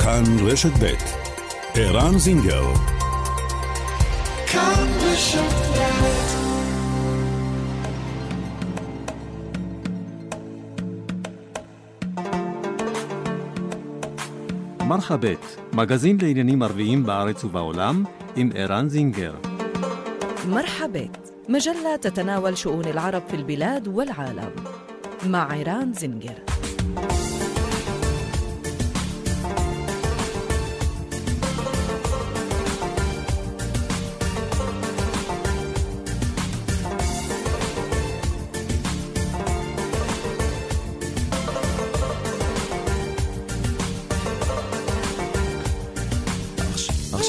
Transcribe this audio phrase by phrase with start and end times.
[0.00, 0.94] כאן רשת ב'
[1.74, 2.64] ערן זינגר
[4.52, 5.66] כאן רשת
[14.86, 18.04] מרחבת, מגזין לעניינים ערביים בארץ ובעולם,
[18.36, 19.34] עם ערן זינגר.
[20.48, 21.08] مرحبا
[21.48, 24.50] مجلة تتناول شؤون العرب في البلاد والعالم
[25.26, 26.38] مع عيران زنجر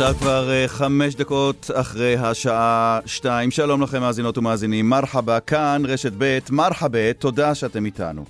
[0.03, 3.51] עכשיו כבר uh, חמש דקות אחרי השעה שתיים.
[3.51, 4.89] שלום לכם מאזינות ומאזינים.
[4.89, 8.25] מרחבה, כאן רשת ב', מרחבה, תודה שאתם איתנו.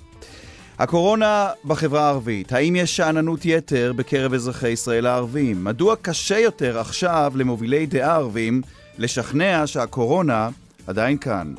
[0.79, 5.63] הקורונה בחברה הערבית, האם יש שאננות יתר בקרב אזרחי ישראל הערבים?
[5.63, 8.61] מדוע קשה יותר עכשיו למובילי דעה ערבים
[8.97, 10.49] לשכנע שהקורונה
[10.87, 11.53] עדיין כאן?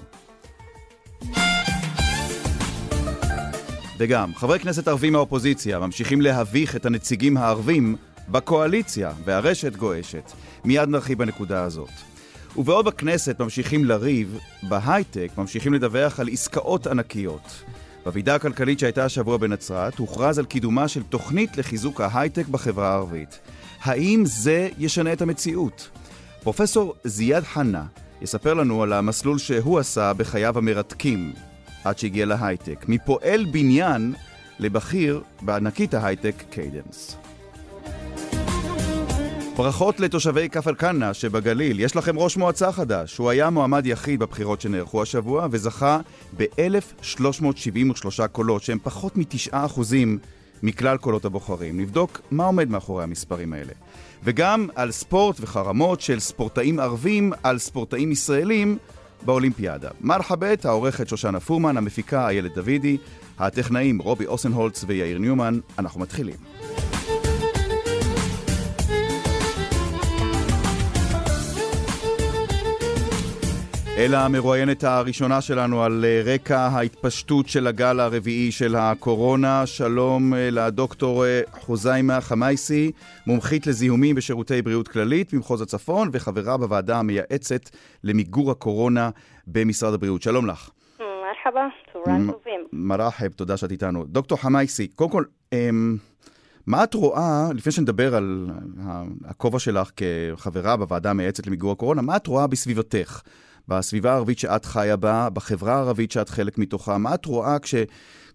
[3.98, 7.96] וגם, חברי כנסת ערבים מהאופוזיציה ממשיכים להביך את הנציגים הערבים
[8.28, 10.32] בקואליציה, והרשת גועשת.
[10.64, 11.90] מיד נרחיב בנקודה הזאת.
[12.56, 17.64] ובעוד בכנסת ממשיכים לריב, בהייטק ממשיכים לדווח על עסקאות ענקיות.
[18.04, 23.38] בוועידה הכלכלית שהייתה השבוע בנצרת, הוכרז על קידומה של תוכנית לחיזוק ההייטק בחברה הערבית.
[23.82, 25.88] האם זה ישנה את המציאות?
[26.42, 27.84] פרופסור זיאד חנה
[28.22, 31.32] יספר לנו על המסלול שהוא עשה בחייו המרתקים
[31.84, 34.14] עד שהגיע להייטק, מפועל בניין
[34.58, 37.23] לבכיר בענקית ההייטק Cadence.
[39.56, 41.80] ברכות לתושבי כפר כנא שבגליל.
[41.80, 43.16] יש לכם ראש מועצה חדש.
[43.16, 46.00] הוא היה מועמד יחיד בבחירות שנערכו השבוע וזכה
[46.36, 49.80] ב-1,373 קולות, שהם פחות מ-9%
[50.62, 51.80] מכלל קולות הבוחרים.
[51.80, 53.72] נבדוק מה עומד מאחורי המספרים האלה.
[54.24, 58.78] וגם על ספורט וחרמות של ספורטאים ערבים על ספורטאים ישראלים
[59.22, 59.88] באולימפיאדה.
[60.00, 62.96] מרחבת, העורכת שושנה פורמן, המפיקה איילת דוידי,
[63.38, 65.58] הטכנאים רובי אוסנהולץ ויאיר ניומן.
[65.78, 66.36] אנחנו מתחילים.
[73.98, 79.66] אלא המרואיינת הראשונה שלנו על אה, רקע ההתפשטות של הגל הרביעי של הקורונה.
[79.66, 82.92] שלום אה, לדוקטור אה, חוזיימה חמייסי,
[83.26, 87.60] מומחית לזיהומים בשירותי בריאות כללית במחוז הצפון וחברה בוועדה המייעצת
[88.04, 89.10] למיגור הקורונה
[89.46, 90.22] במשרד הבריאות.
[90.22, 90.70] שלום לך.
[91.00, 92.60] מרחבה, צהריים טובים.
[92.72, 94.04] מרחב, תודה שאת איתנו.
[94.04, 95.96] דוקטור חמייסי, קודם כל, אמ,
[96.66, 98.50] מה את רואה, לפני שנדבר על
[99.24, 103.22] הכובע שלך כחברה בוועדה המייעצת למיגור הקורונה, מה את רואה בסביבתך?
[103.68, 107.74] בסביבה הערבית שאת חיה בה, בחברה הערבית שאת חלק מתוכה, מה את רואה כש,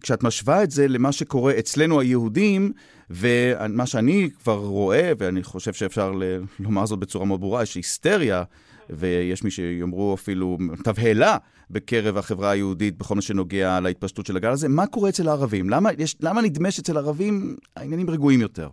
[0.00, 2.72] כשאת משווה את זה למה שקורה אצלנו היהודים,
[3.10, 6.12] ומה שאני כבר רואה, ואני חושב שאפשר
[6.60, 8.42] לומר זאת בצורה מאוד ברורה, יש היסטריה,
[8.90, 11.36] ויש מי שיאמרו אפילו תבהלה
[11.70, 14.68] בקרב החברה היהודית בכל מה שנוגע להתפשטות של הגל הזה.
[14.68, 15.70] מה קורה אצל הערבים?
[15.70, 18.68] למה, יש, למה נדמה שאצל הערבים העניינים רגועים יותר?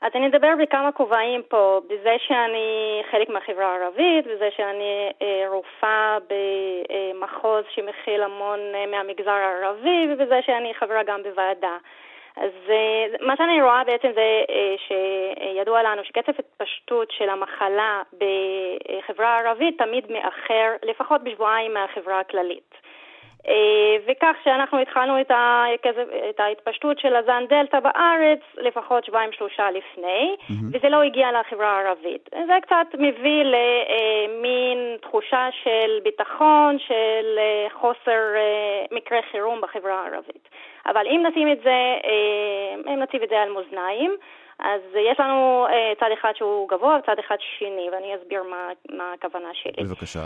[0.00, 6.18] אז אני אדבר בכמה כובעים פה, בזה שאני חלק מהחברה הערבית, בזה שאני אה, רופאה
[6.30, 11.76] במחוז שמכיל המון אה, מהמגזר הערבי, ובזה שאני חברה גם בוועדה.
[12.36, 19.28] אז אה, מה שאני רואה בעצם זה אה, שידוע לנו שקצב התפשטות של המחלה בחברה
[19.28, 22.74] הערבית תמיד מאחר לפחות בשבועיים מהחברה הכללית.
[23.48, 25.64] אה, וכך שאנחנו התחלנו את, ה,
[26.30, 30.52] את ההתפשטות של הזן דלתא בארץ לפחות שבועיים שלושה לפני, mm-hmm.
[30.72, 32.28] וזה לא הגיע לחברה הערבית.
[32.46, 40.48] זה קצת מביא למין תחושה של ביטחון, של אה, חוסר אה, מקרה חירום בחברה הערבית.
[40.86, 41.94] אבל אם נשים את זה,
[42.86, 44.16] אם נציב את זה על מאזניים,
[44.62, 45.66] אז יש לנו
[46.00, 49.84] צד אחד שהוא גבוה וצד אחד שני, ואני אסביר מה, מה הכוונה שלי.
[49.84, 50.20] בבקשה.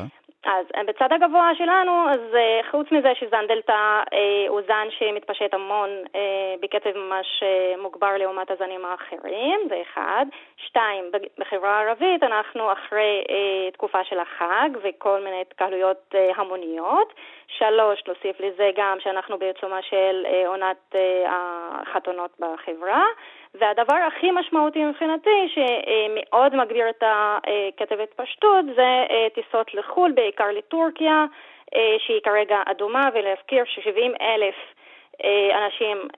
[0.45, 5.55] אז אה, בצד הגבוה שלנו, אז אה, חוץ מזה שזן דלתא אה, הוא זן שמתפשט
[5.55, 10.27] המון אה, בקצב ממש אה, מוגבר לעומת הזנים האחרים, זה אחד.
[10.57, 11.04] שתיים,
[11.39, 17.13] בחברה הערבית אנחנו אחרי אה, תקופה של החג וכל מיני התקהלויות אה, המוניות.
[17.59, 21.24] שלוש, נוסיף לזה גם שאנחנו בעיצומה של אה, עונת אה,
[21.83, 23.04] החתונות בחברה.
[23.54, 27.03] והדבר הכי משמעותי מבחינתי, שמאוד מגביר את
[27.77, 31.24] קצב התפשטות, זה אה, טיסות לחו"ל, בעיקר לטורקיה,
[31.74, 34.54] אה, שהיא כרגע אדומה, ולהזכיר ש-70 אלף
[35.24, 36.09] אה, אנשים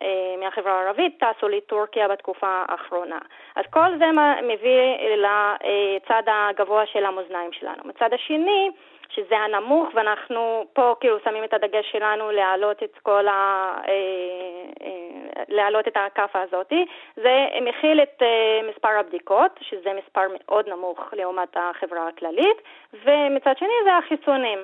[0.40, 3.18] מהחברה הערבית טסו לטורקיה בתקופה האחרונה.
[3.56, 4.06] אז כל זה
[4.42, 4.80] מביא
[5.16, 7.82] לצד הגבוה של המאזניים שלנו.
[7.84, 8.70] מצד השני,
[9.08, 13.32] שזה הנמוך, ואנחנו פה כאילו שמים את הדגש שלנו להעלות את כל ה...
[13.88, 13.92] אה,
[14.82, 16.72] אה, להעלות את הקאפה הזאת.
[17.16, 22.56] זה מכיל את אה, מספר הבדיקות, שזה מספר מאוד נמוך לעומת החברה הכללית,
[22.92, 24.58] ומצד שני זה החיסונים.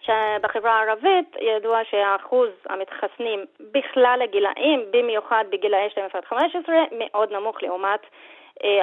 [0.00, 8.00] שבחברה הערבית ידוע שהאחוז המתחסנים בכלל הגילאים, במיוחד בגילאי 12 עד 15, מאוד נמוך לעומת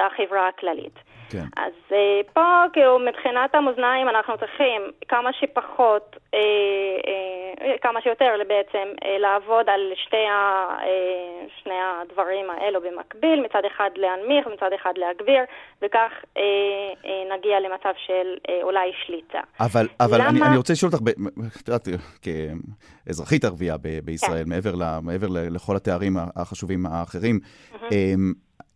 [0.06, 1.11] החברה הכללית.
[1.32, 1.46] כן.
[1.56, 6.38] אז אה, פה, כאילו, מבחינת המאזניים אנחנו צריכים כמה שפחות, אה,
[7.60, 13.62] אה, כמה שיותר בעצם, אה, לעבוד על שתי ה, אה, שני הדברים האלו במקביל, מצד
[13.66, 15.42] אחד להנמיך ומצד אחד להגביר,
[15.82, 16.42] וכך אה,
[17.04, 19.40] אה, נגיע למצב של אה, אולי שליטה.
[19.60, 20.30] אבל, אבל למה...
[20.30, 21.02] אני, אני רוצה לשאול אותך,
[21.60, 21.88] את יודעת,
[23.06, 24.48] כאזרחית ערבייה בישראל, כן.
[24.48, 27.94] מעבר, ל, מעבר לכל התארים החשובים האחרים, mm-hmm.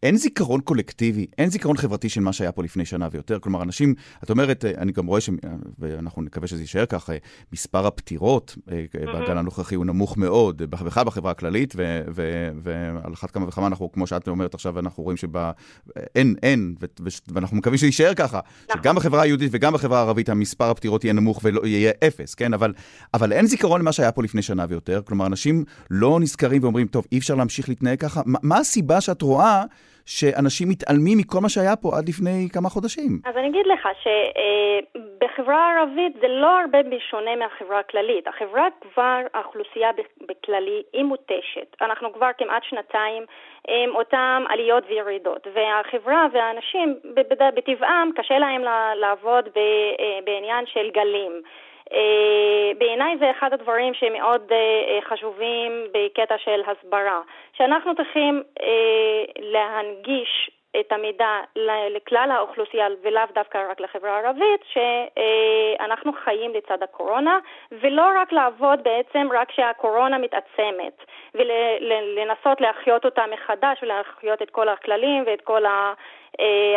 [0.06, 3.38] אין זיכרון קולקטיבי, אין זיכרון חברתי של מה שהיה פה לפני שנה ויותר.
[3.38, 3.94] כלומר, אנשים,
[4.24, 5.30] את אומרת, אה, אני גם רואה, ש...
[5.78, 7.18] ואנחנו נקווה שזה יישאר ככה, אה,
[7.52, 8.56] מספר הפטירות.
[8.94, 12.02] בגל הנוכחי הוא נמוך מאוד, בכלל בחברה הכללית, ו...
[12.14, 12.48] ו...
[12.62, 16.86] ועל אחת כמה וכמה אנחנו, כמו שאת אומרת עכשיו, אנחנו רואים שאין, אין, ו...
[17.28, 18.82] ואנחנו מקווים שזה יישאר ככה, נכון.
[18.82, 22.54] שגם בחברה היהודית וגם בחברה הערבית המספר הפטירות יהיה נמוך ויהיה אפס, כן?
[22.54, 22.72] אבל,
[23.14, 25.00] אבל אין זיכרון למה שהיה פה לפני שנה ויותר.
[25.04, 28.20] כלומר, אנשים לא נזכרים ואומרים, טוב, אי אפשר להמשיך להתנהג ככה.
[28.24, 29.64] מה הסיבה שאת רואה
[30.06, 33.12] שאנשים מתעלמים מכל מה שהיה פה עד לפני כמה חודשים.
[33.24, 38.28] אז אני אגיד לך שבחברה הערבית זה לא הרבה בשונה מהחברה הכללית.
[38.28, 39.90] החברה כבר, האוכלוסייה
[40.28, 41.76] בכללי היא מותשת.
[41.80, 43.22] אנחנו כבר כמעט שנתיים
[43.68, 46.94] עם אותן עליות וירידות, והחברה והאנשים
[47.54, 48.62] בטבעם קשה להם
[49.00, 49.62] לעבוד אה,
[50.24, 51.32] בעניין של גלים.
[51.92, 57.20] אה, בעיניי זה אחד הדברים שמאוד אה, אה, חשובים בקטע של הסברה,
[57.56, 58.42] שאנחנו צריכים
[59.38, 60.50] להנגיש
[60.80, 61.40] את המידע
[61.90, 67.38] לכלל האוכלוסייה ולאו דווקא רק לחברה הערבית, שאנחנו חיים לצד הקורונה,
[67.72, 71.04] ולא רק לעבוד בעצם רק כשהקורונה מתעצמת,
[71.34, 75.92] ולנסות להחיות אותה מחדש ולהחיות את כל הכללים ואת כל ה...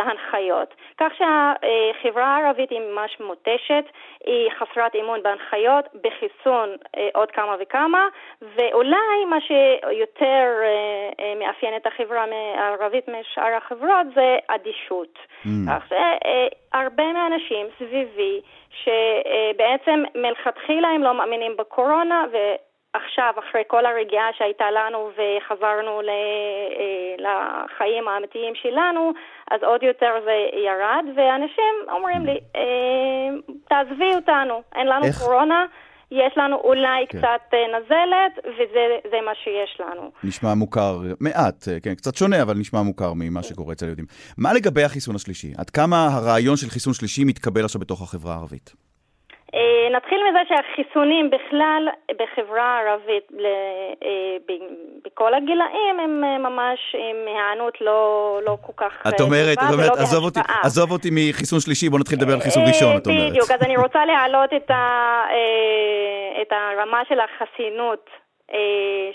[0.01, 0.73] ההנחיות.
[0.97, 3.85] כך שהחברה הערבית היא ממש מותשת,
[4.25, 8.07] היא חסרת אמון בהנחיות, בחיסון אה, עוד כמה וכמה,
[8.41, 12.25] ואולי מה שיותר אה, אה, מאפיין את החברה
[12.57, 15.19] הערבית משאר החברות זה אדישות.
[15.45, 15.47] Mm.
[15.69, 18.41] כך שהרבה מהאנשים סביבי
[18.71, 22.38] שבעצם מלכתחילה הם לא מאמינים בקורונה, ו...
[22.94, 29.13] עכשיו, אחרי כל הרגיעה שהייתה לנו וחזרנו אה, לחיים האמיתיים שלנו,
[29.51, 35.18] אז עוד יותר זה ירד, ואנשים אומרים לי, אה, תעזבי אותנו, אין לנו איך?
[35.19, 35.65] קורונה.
[36.12, 37.18] יש לנו אולי כן.
[37.18, 40.12] קצת אה, נזלת, וזה מה שיש לנו.
[40.24, 44.06] נשמע מוכר, מעט, כן, קצת שונה, אבל נשמע מוכר ממה שקורה אצל יהודים.
[44.38, 45.51] מה לגבי החיסון השלישי?
[45.57, 48.88] עד כמה הרעיון של חיסון שלישי מתקבל עכשיו בתוך החברה הערבית?
[49.56, 51.88] אה, נתחיל מזה שהחיסונים בכלל
[52.19, 54.38] בחברה הערבית אה,
[55.06, 59.92] בכל הגילאים הם אה, ממש עם היענות לא, לא כל כך את אומרת, את אומרת,
[59.98, 63.30] עזוב אותי, עזוב אותי מחיסון שלישי, בוא נתחיל לדבר על חיסון ראשון, את אומרת.
[63.30, 65.24] בדיוק, אז אני רוצה להעלות את, ה,
[66.42, 68.10] את הרמה של החסינות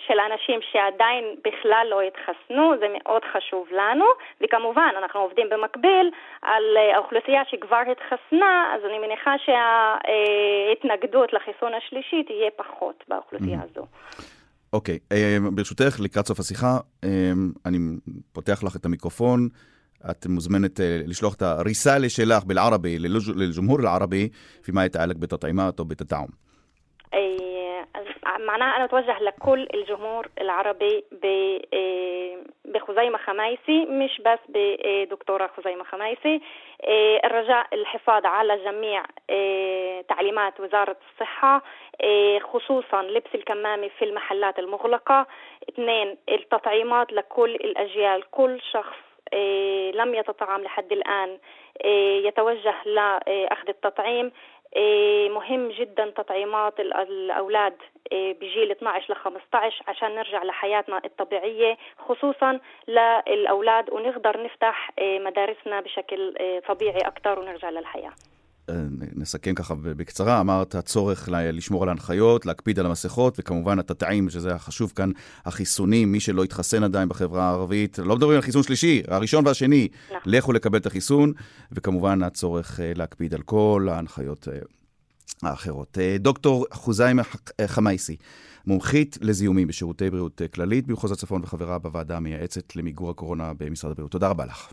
[0.06, 4.04] של אנשים שעדיין בכלל לא התחסנו, זה מאוד חשוב לנו,
[4.40, 6.10] וכמובן אנחנו עובדים במקביל
[6.42, 13.80] על אה, האוכלוסייה שכבר התחסנה, אז אני מניחה שההתנגדות לחיסון השלישי תהיה פחות באוכלוסייה mm-hmm.
[13.80, 13.86] הזו.
[14.72, 16.76] אוקיי, okay, אה, ברשותך, לקראת סוף השיחה,
[17.66, 17.78] אני
[18.32, 19.48] פותח לך את המיקרופון.
[20.10, 22.98] את מוזמנת לשלוח את הריסאלה שלך בערבי,
[23.36, 24.28] לג'מהור אל-ערבי,
[24.64, 26.44] פימה יתעלק בתטעימת או בתטעום.
[28.38, 31.04] معناها أنا أتوجه لكل الجمهور العربي
[32.64, 36.40] بخزيمة خمايسي مش بس بدكتورة خزيمة خمايسي
[37.24, 39.02] الرجاء الحفاظ على جميع
[40.08, 41.62] تعليمات وزارة الصحة
[42.52, 45.26] خصوصا لبس الكمامة في المحلات المغلقة.
[45.68, 48.30] اثنين التطعيمات لكل الأجيال.
[48.30, 48.96] كل شخص
[49.94, 51.38] لم يتطعم لحد الآن
[52.26, 54.32] يتوجه لأخذ التطعيم.
[55.28, 57.76] مهم جدا تطعيمات الأولاد
[58.12, 66.34] بجيل 12 ل 15 عشان نرجع لحياتنا الطبيعية خصوصا للأولاد ونقدر نفتح مدارسنا بشكل
[66.68, 68.12] طبيعي أكثر ونرجع للحياة.
[69.16, 74.92] נסכם ככה בקצרה, אמרת הצורך לשמור על ההנחיות, להקפיד על המסכות, וכמובן התתאים, שזה החשוב
[74.96, 75.10] כאן,
[75.44, 80.18] החיסונים, מי שלא התחסן עדיין בחברה הערבית, לא מדברים על חיסון שלישי, הראשון והשני, נכון.
[80.26, 81.32] לכו לקבל את החיסון,
[81.72, 84.48] וכמובן הצורך להקפיד על כל ההנחיות
[85.42, 85.98] האחרות.
[86.18, 87.22] דוקטור חוזיימה
[87.66, 88.16] חמייסי,
[88.66, 94.10] מומחית לזיהומים בשירותי בריאות כללית במחוז הצפון וחברה בוועדה המייעצת למיגור הקורונה במשרד הבריאות.
[94.10, 94.68] תודה רבה לך.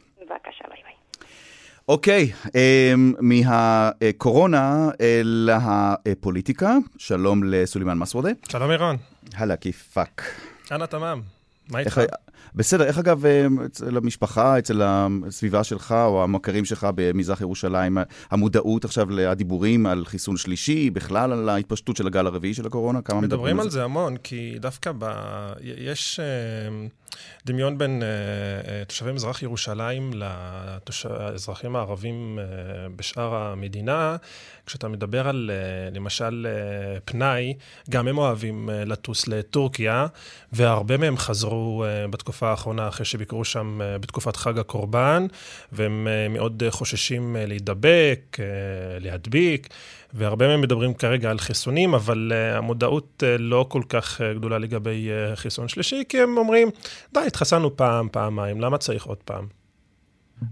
[1.87, 8.29] אוקיי, אמ, מהקורונה אל הפוליטיקה, שלום לסולימאן מסוודה.
[8.49, 8.95] שלום ערן.
[9.33, 10.23] הלאה, כיפאק.
[10.71, 11.21] אנא תמם.
[11.69, 12.01] מה איתך?
[12.55, 17.97] בסדר, איך אגב אמ, אצל המשפחה, אצל הסביבה שלך או המכרים שלך במזרח ירושלים,
[18.31, 23.01] המודעות עכשיו לדיבורים על חיסון שלישי, בכלל על ההתפשטות של הגל הרביעי של הקורונה?
[23.01, 25.05] כמה מדברים על זה המון, כי דווקא ב...
[25.61, 26.25] יש אה,
[27.45, 32.45] דמיון בין אה, תושבי מזרח ירושלים לאזרחים הערבים אה,
[32.95, 34.15] בשאר המדינה.
[34.65, 37.53] כשאתה מדבר על, אה, למשל, אה, פנאי,
[37.89, 40.07] גם הם אוהבים אה, לטוס לטורקיה,
[40.51, 45.27] והרבה מהם חזרו אה, בתקופה האחרונה אחרי שביקרו שם אה, בתקופת חג הקורבן,
[45.71, 48.45] והם אה, מאוד אה, חוששים אה, להידבק, אה,
[48.99, 49.69] להדביק.
[50.13, 54.57] והרבה מהם מדברים כרגע על חיסונים, אבל uh, המודעות uh, לא כל כך uh, גדולה
[54.57, 56.69] לגבי uh, חיסון שלישי, כי הם אומרים,
[57.13, 59.45] די, התחסנו פעם, פעמיים, למה צריך עוד פעם?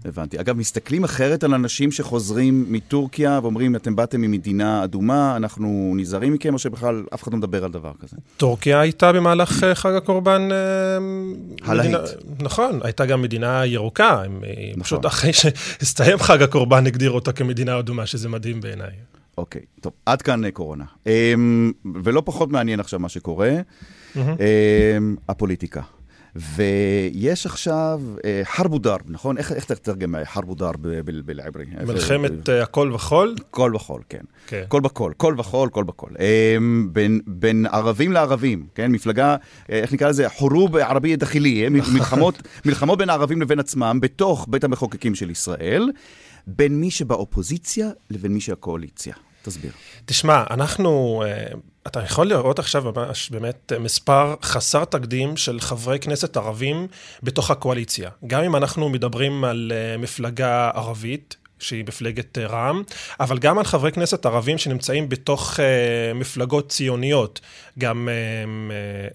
[0.04, 0.40] הבנתי.
[0.40, 6.54] אגב, מסתכלים אחרת על אנשים שחוזרים מטורקיה ואומרים, אתם באתם ממדינה אדומה, אנחנו נזהרים מכם,
[6.54, 8.16] או שבכלל אף אחד לא מדבר על דבר כזה?
[8.36, 10.48] טורקיה הייתה במהלך חג הקורבן...
[11.62, 11.90] הלהיט.
[11.90, 12.04] מדינה,
[12.40, 14.40] נכון, הייתה גם מדינה ירוקה, הם.
[14.70, 14.82] נכון.
[14.82, 18.92] פשוט אחרי שהסתיים חג הקורבן הגדירו אותה כמדינה אדומה, שזה מדהים בעיניי.
[19.40, 20.84] אוקיי, טוב, עד כאן אה, קורונה.
[21.06, 21.72] אמ,
[22.04, 23.50] ולא פחות מעניין עכשיו מה שקורה,
[24.16, 25.82] אמ, הפוליטיקה.
[26.36, 29.38] ויש עכשיו אה, חרבו דרב, נכון?
[29.38, 31.64] איך איך תתרגם אה, חרבו דרב ב- ב- בעברי?
[31.86, 33.34] מלחמת uh, הכל וחול?
[33.50, 34.20] כל וחול, כן.
[34.46, 34.64] כן.
[34.68, 36.10] כל בכל, כל וחול, כל בכל.
[36.20, 38.92] אמ, בין, בין ערבים לערבים, כן?
[38.92, 39.36] מפלגה,
[39.68, 40.28] איך נקרא לזה?
[40.28, 41.68] חורוב ערבי דחילי?
[41.94, 45.90] מלחמות, מלחמות בין הערבים לבין עצמם, בתוך בית המחוקקים של ישראל,
[46.46, 49.14] בין מי שבאופוזיציה לבין מי שהקואליציה.
[49.42, 49.72] תסביר.
[50.04, 51.46] תשמע, אנחנו, אה,
[51.86, 56.86] אתה יכול לראות עכשיו ממש באמת מספר חסר תקדים של חברי כנסת ערבים
[57.22, 58.10] בתוך הקואליציה.
[58.26, 62.82] גם אם אנחנו מדברים על אה, מפלגה ערבית, שהיא מפלגת אה, רע"מ,
[63.20, 67.40] אבל גם על חברי כנסת ערבים שנמצאים בתוך אה, מפלגות ציוניות.
[67.78, 68.14] גם אה,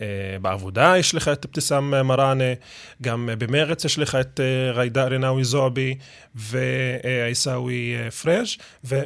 [0.01, 2.53] אה, בעבודה יש לך את אבתיסאם מראענה,
[3.01, 5.95] גם אה, במרץ יש לך את אה, ג'ידא רינאוי זועבי
[6.35, 8.47] ועיסאווי אה, פריג'
[8.85, 9.01] ו...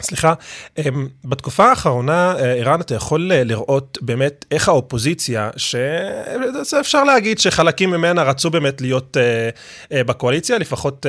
[0.00, 0.34] סליחה,
[0.78, 7.90] אמ, בתקופה האחרונה, אה, ערן, אתה יכול אה, לראות באמת איך האופוזיציה, שאפשר להגיד שחלקים
[7.90, 9.16] ממנה רצו באמת להיות
[9.92, 11.06] אה, בקואליציה, לפחות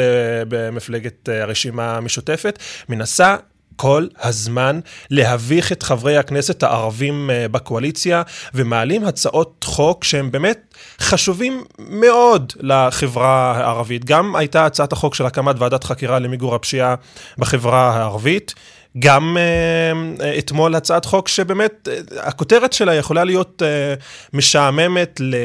[0.48, 2.60] במפלגת הרשימה המשותפת,
[2.90, 3.36] מנסה
[3.76, 8.22] כל הזמן להביך את חברי הכנסת הערבים אה, בקואליציה,
[8.54, 14.06] ומעלים הצעות חוק שהם באמת חשובים מאוד לחברה הערבית.
[14.06, 16.96] גם הייתה הצעת החוק של הקמת ועדת חקירה למיגור הפשיעה
[17.38, 18.54] בחברה הערבית.
[19.00, 24.04] גם uh, אתמול הצעת חוק שבאמת uh, הכותרת שלה יכולה להיות uh,
[24.34, 25.36] משעממת ל...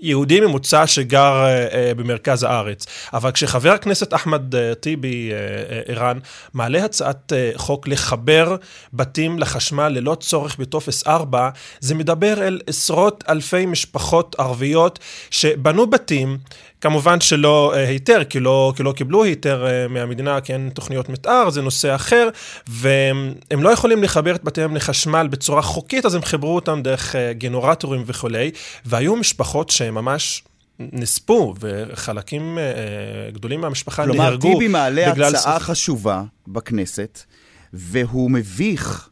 [0.00, 2.86] יהודי ממוצע שגר uh, uh, במרכז הארץ.
[3.12, 6.18] אבל כשחבר הכנסת אחמד uh, טיבי, uh, uh, ערן,
[6.54, 8.56] מעלה הצעת uh, חוק לחבר
[8.92, 11.50] בתים לחשמל ללא צורך בטופס 4,
[11.80, 14.98] זה מדבר אל עשרות אלפי משפחות ערביות
[15.30, 16.38] שבנו בתים,
[16.80, 21.08] כמובן שלא uh, היתר, כי לא, כי לא קיבלו היתר uh, מהמדינה, כי אין תוכניות
[21.08, 22.28] מתאר, זה נושא אחר,
[22.68, 27.18] והם לא יכולים לחבר את בתיהם לחשמל בצורה חוקית, אז הם חיברו אותם דרך uh,
[27.32, 28.50] גנרטורים וכולי,
[28.84, 30.42] והיו משפחות שממש...
[30.92, 37.22] נספו, וחלקים uh, גדולים מהמשפחה כלומר, נהרגו כלומר, טיבי מעלה בגלל הצעה שרפ- חשובה בכנסת,
[37.72, 39.08] והוא מביך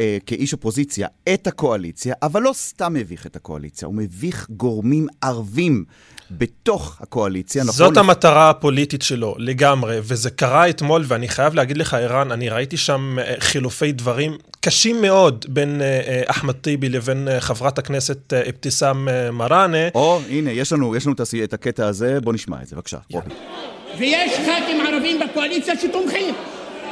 [0.00, 5.84] אה, כאיש אופוזיציה את הקואליציה, אבל לא סתם מביך את הקואליציה, הוא מביך גורמים ערבים
[6.30, 7.74] בתוך הקואליציה, נכון?
[7.74, 12.76] זאת המטרה הפוליטית שלו, לגמרי, וזה קרה אתמול, ואני חייב להגיד לך, ערן, אני ראיתי
[12.76, 18.32] שם אה, חילופי דברים קשים מאוד בין אה, אה, אחמד טיבי לבין אה, חברת הכנסת
[18.32, 19.88] אבתיסאם אה, מראענה.
[19.94, 21.14] או, הנה, יש לנו, יש לנו
[21.44, 23.30] את, הקטע הזה, בוא נשמע את זה, בבקשה, רובי.
[23.98, 26.34] ויש ח"כים ערבים בקואליציה שתומכים,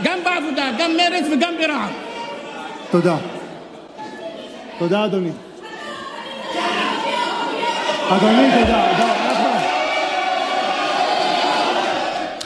[0.05, 2.08] גם בעבודה, גם מרצ וגם ברע"מ.
[2.91, 3.17] תודה.
[4.79, 5.31] תודה, אדוני.
[8.11, 9.18] אדוני, תודה.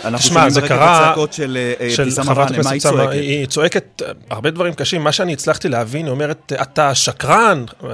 [0.04, 3.12] אנחנו שומעים קרה את הצעקות של אה, של אבתיסאם חברת מראענה, מה היא צועקת?
[3.12, 5.04] היא צועקת אה, הרבה דברים קשים.
[5.04, 7.88] מה שאני הצלחתי להבין, היא אומרת, אתה שקרן, אה,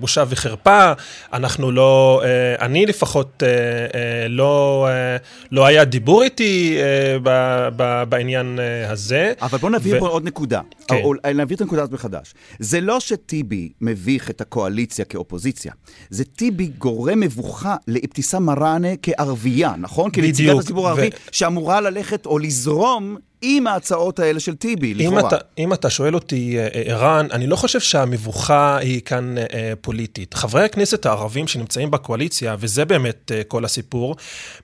[0.00, 0.92] בושה וחרפה,
[1.32, 5.16] אנחנו לא, אה, אני לפחות אה, אה, לא, אה,
[5.52, 9.32] לא היה דיבור איתי אה, ב- ב- בעניין אה, הזה.
[9.42, 10.60] אבל בוא נבהיר ו- פה עוד נקודה.
[10.88, 10.94] כן.
[11.04, 12.34] או, נבהיר את הנקודה הזאת מחדש.
[12.58, 15.72] זה לא שטיבי מביך את הקואליציה כאופוזיציה,
[16.10, 20.10] זה טיבי גורם מבוכה לאבתיסאם מראענה כערבייה, נכון?
[20.12, 24.92] כנציגת בדיוק, הציבור ו- הערבי, שאמורה אמורה ללכת או לזרום עם ההצעות האלה של טיבי,
[24.92, 25.28] אם לכאורה.
[25.28, 30.34] אתה, אם אתה שואל אותי, אה, ערן, אני לא חושב שהמבוכה היא כאן אה, פוליטית.
[30.34, 34.16] חברי הכנסת הערבים שנמצאים בקואליציה, וזה באמת אה, כל הסיפור,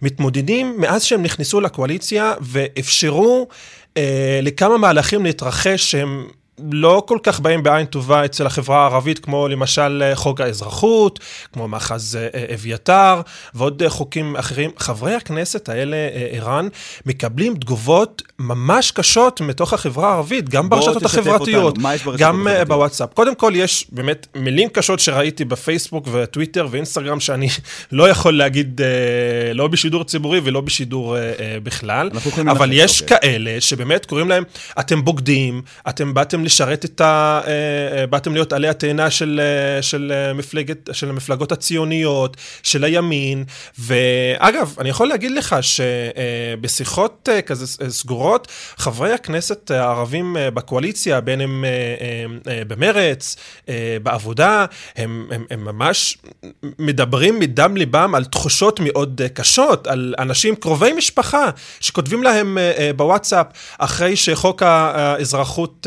[0.02, 3.48] מתמודדים מאז שהם נכנסו לקואליציה ואפשרו
[3.96, 6.28] אה, לכמה מהלכים להתרחש שהם...
[6.72, 11.20] לא כל כך באים בעין טובה אצל החברה הערבית, כמו למשל אה, חוק האזרחות,
[11.52, 13.20] כמו מאחז אה, אה, אביתר
[13.54, 14.70] ועוד חוקים אחרים.
[14.78, 15.96] חברי הכנסת האלה,
[16.30, 16.68] ערן,
[17.06, 21.78] מקבלים תגובות ממש קשות מתוך החברה הערבית, גם ברשתות החברתיות,
[22.18, 22.46] גם?
[22.68, 23.14] בוואטסאפ.
[23.14, 27.48] קודם כל, יש באמת מילים קשות שראיתי בפייסבוק וטוויטר ואינסטגרם, שאני
[27.92, 28.80] לא יכול להגיד,
[29.54, 31.16] לא בשידור ציבורי ולא בשידור
[31.62, 32.10] בכלל.
[32.50, 33.18] אבל יש אוקיי.
[33.20, 34.44] כאלה שבאמת קוראים להם,
[34.80, 37.40] אתם בוגדים, אתם באתם לשרת את ה...
[37.46, 37.50] אה,
[37.98, 43.44] אה, באתם להיות עלי התאנה של, אה, של, מפלגת, של המפלגות הציוניות, של הימין,
[43.78, 51.64] ואגב, אני יכול להגיד לך שבשיחות כזה סגורות, חברי הכנסת הערבים בקואליציה, בין הם
[52.68, 53.36] במרץ,
[54.02, 54.66] בעבודה,
[54.96, 56.18] הם, הם, הם ממש
[56.78, 62.58] מדברים מדם ליבם על תחושות מאוד קשות, על אנשים קרובי משפחה שכותבים להם
[62.96, 63.46] בוואטסאפ
[63.78, 65.86] אחרי שחוק האזרחות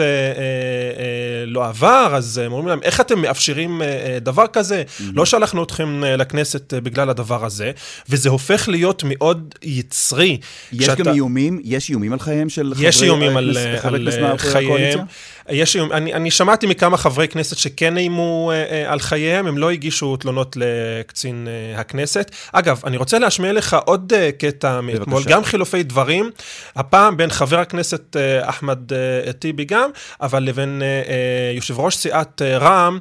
[1.47, 4.83] לא עבר, אז הם אומרים להם, איך אתם מאפשרים אה, אה, דבר כזה?
[5.13, 7.71] לא שלחנו אתכם אה, לכנסת אה, בגלל הדבר הזה,
[8.09, 10.37] וזה הופך להיות מאוד יצרי.
[10.73, 13.99] יש כשאתה- גם איומים, יש איומים על חייהם של יש חברי איומים על, הכנסת- חברי
[13.99, 15.03] על כנסת אה, מהקואליציה?
[15.49, 19.57] יש איום, אני, אני שמעתי מכמה חברי כנסת שכן איימו אה, אה, על חייהם, הם
[19.57, 22.31] לא הגישו תלונות לקצין אה, הכנסת.
[22.51, 25.23] אגב, אני רוצה להשמיע לך עוד אה, קטע מאתמול.
[25.27, 26.31] גם חילופי דברים,
[26.75, 29.89] הפעם בין חבר הכנסת אה, אחמד אה, טיבי גם,
[30.21, 32.99] אבל לבין אה, אה, יושב ראש סיעת אה, רע"מ,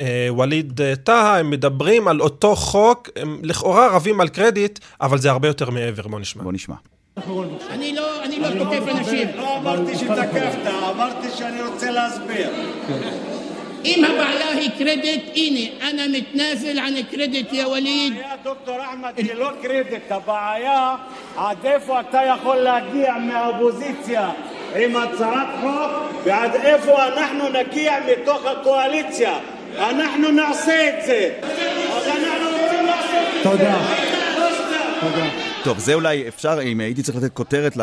[0.00, 5.18] אה, ווליד אה, טאהא, הם מדברים על אותו חוק, הם לכאורה רבים על קרדיט, אבל
[5.18, 6.42] זה הרבה יותר מעבר, בוא נשמע.
[6.42, 6.74] בוא נשמע.
[7.70, 9.28] אני לא, אני לא תוקף אנשים.
[9.36, 12.50] לא אמרתי שתקפת, אמרתי שאני רוצה להסביר.
[13.84, 18.12] אם הבעיה היא קרדיט, הנה, אנא מתנازל ען קרדיט, יא ווליד.
[18.12, 20.94] הבעיה, דוקטור אחמד, היא לא קרדיט, הבעיה
[21.36, 24.30] עד איפה אתה יכול להגיע מהאופוזיציה
[24.76, 25.90] עם הצעת חוק
[26.24, 29.38] ועד איפה אנחנו נגיע מתוך הקואליציה.
[29.78, 31.30] אנחנו נעשה את זה.
[31.96, 33.50] אז אנחנו רוצים לעשות את זה.
[33.50, 33.78] תודה.
[35.00, 35.41] תודה.
[35.64, 37.76] טוב, זה אולי אפשר, אם הייתי צריך לתת כותרת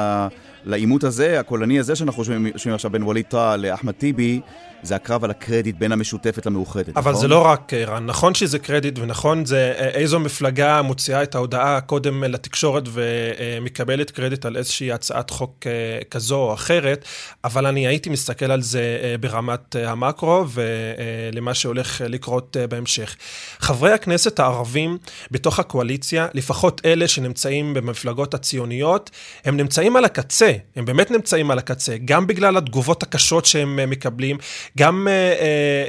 [0.66, 4.42] לעימות הזה, הקולני הזה שאנחנו שומעים עכשיו בין ווליד טאהא לאחמד טיבי,
[4.84, 7.22] זה הקרב על הקרדיט בין המשותפת למאוחדת, אבל נכון?
[7.22, 11.82] זה לא רק, רן, נכון שזה קרדיט ונכון זה אה, איזו מפלגה מוציאה את ההודעה
[11.82, 15.72] קודם לתקשורת ומקבלת קרדיט על איזושהי הצעת חוק אה,
[16.12, 17.06] כזו או אחרת,
[17.44, 23.16] אבל אני הייתי מסתכל על זה אה, ברמת אה, המקרו ולמה שהולך לקרות אה, בהמשך.
[23.60, 24.98] חברי הכנסת הערבים
[25.32, 29.10] בתוך הקואליציה, לפחות אלה שנמצאים במפלגות הציוניות,
[29.46, 33.86] הם נמצאים על הקצה, הם באמת נמצאים על הקצה, גם בגלל התגובות הקשות שהם אה,
[33.86, 34.38] מקבלים,
[34.78, 35.30] גם אה, אה,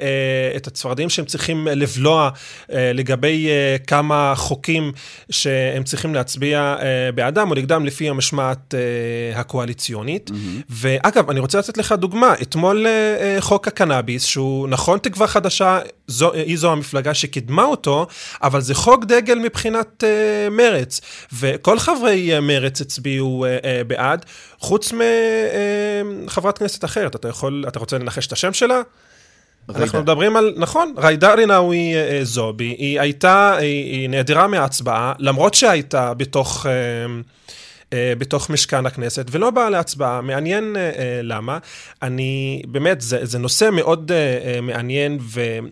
[0.03, 2.31] אה, את הצפרדים שהם צריכים לבלוע
[2.73, 4.93] אה, לגבי אה, כמה חוקים
[5.31, 10.31] שהם צריכים להצביע אה, בעדם או נגדם לפי המשמעת אה, הקואליציונית.
[10.31, 10.63] Mm-hmm.
[10.71, 15.79] ואגב, אני רוצה לתת לך דוגמה, אתמול אה, אה, חוק הקנאביס, שהוא נכון תקווה חדשה,
[16.11, 18.07] זו, היא זו המפלגה שקידמה אותו,
[18.43, 21.01] אבל זה חוק דגל מבחינת אה, מרץ,
[21.33, 24.25] וכל חברי אה, מרץ הצביעו אה, אה, בעד,
[24.59, 24.93] חוץ
[26.05, 27.17] מחברת כנסת אחרת.
[27.17, 28.83] אתה יכול, אתה רוצה לנחש את השם שלה?
[29.69, 30.01] אנחנו רגע.
[30.01, 35.55] מדברים על, נכון, ג'ידא רינאוי אה, אה, זועבי, היא הייתה, היא, היא נעדרה מההצבעה, למרות
[35.55, 36.67] שהייתה בתוך...
[36.67, 37.07] אה, אה,
[37.95, 40.21] בתוך משכן הכנסת, ולא באה להצבעה.
[40.21, 41.59] מעניין אה, אה, למה.
[42.03, 44.17] אני, באמת, זה, זה נושא מאוד אה,
[44.55, 45.19] אה, מעניין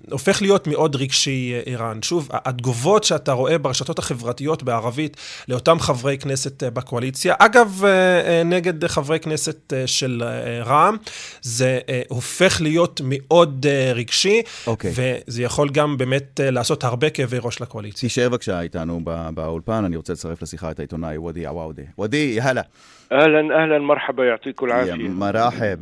[0.09, 2.03] והופך להיות מאוד רגשי, אה, איראן.
[2.03, 5.17] שוב, התגובות שאתה רואה ברשתות החברתיות בערבית
[5.49, 10.97] לאותם חברי כנסת אה, בקואליציה, אגב, אה, אה, נגד חברי כנסת אה, של אה, רע"מ,
[11.43, 14.93] זה אה, הופך להיות מאוד אה, רגשי, אוקיי.
[14.95, 18.01] וזה יכול גם באמת אה, לעשות הרבה כאבי ראש לקואליציה.
[18.01, 21.83] תישאר בבקשה איתנו בא- באולפן, אני רוצה לצרף לשיחה את העיתונאי ודי עוואודה.
[22.08, 22.64] ודי, הלאה.
[23.12, 25.78] اهلا اهلا مرحبا يعطيكم יא العافيه מרחב.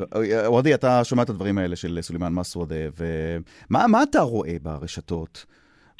[0.59, 5.45] ודי, אתה שומע את הדברים האלה של סולימאן מסוודה, ומה מה אתה רואה ברשתות?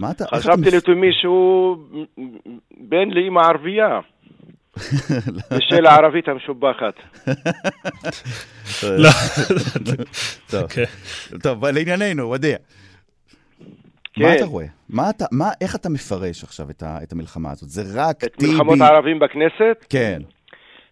[0.02, 0.24] מה אתה...
[0.24, 1.78] איך אתה חשבתי מפ- לתומי שהוא
[2.78, 4.00] בן לאימא ערבייה
[5.52, 6.94] בשל הערבית המשובחת.
[8.84, 9.10] לא.
[10.52, 10.86] טוב, אוקיי.
[11.44, 12.54] טוב, אבל לענייננו, ודי.
[14.17, 14.23] כן.
[14.23, 14.67] מה אתה רואה?
[14.89, 17.69] מה אתה, מה, איך אתה מפרש עכשיו את, ה, את המלחמה הזאת?
[17.69, 18.53] זה רק את טיבי...
[18.53, 19.87] מלחמות הערבים בכנסת?
[19.91, 20.19] כן.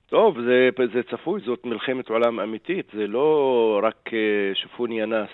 [0.08, 5.28] טוב, זה, זה צפוי, זאת מלחמת עולם אמיתית, זה לא רק אה, שופוני אנס.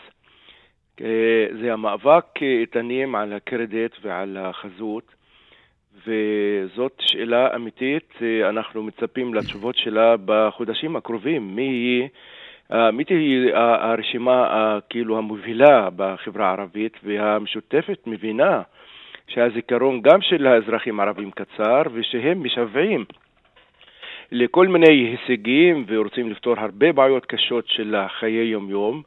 [1.00, 5.12] אה, זה המאבק אה, איתנים על הקרדיט ועל החזות,
[6.06, 8.14] וזאת שאלה אמיתית,
[8.48, 11.56] אנחנו מצפים לתשובות שלה בחודשים הקרובים.
[11.56, 12.08] מי היא,
[12.92, 18.62] מי תהיה הרשימה כאילו המובילה בחברה הערבית, והמשותפת מבינה
[19.28, 23.04] שהזיכרון גם של האזרחים הערבים קצר, ושהם משוועים
[24.32, 29.02] לכל מיני הישגים ורוצים לפתור הרבה בעיות קשות של חיי יום-יום.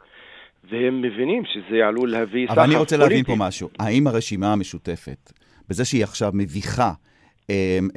[0.70, 2.62] והם מבינים שזה עלול להביא סחף פוליטי.
[2.62, 3.14] אבל אני רוצה פוליטי.
[3.16, 3.70] להבין פה משהו.
[3.80, 5.32] האם הרשימה המשותפת,
[5.70, 6.92] בזה שהיא עכשיו מביכה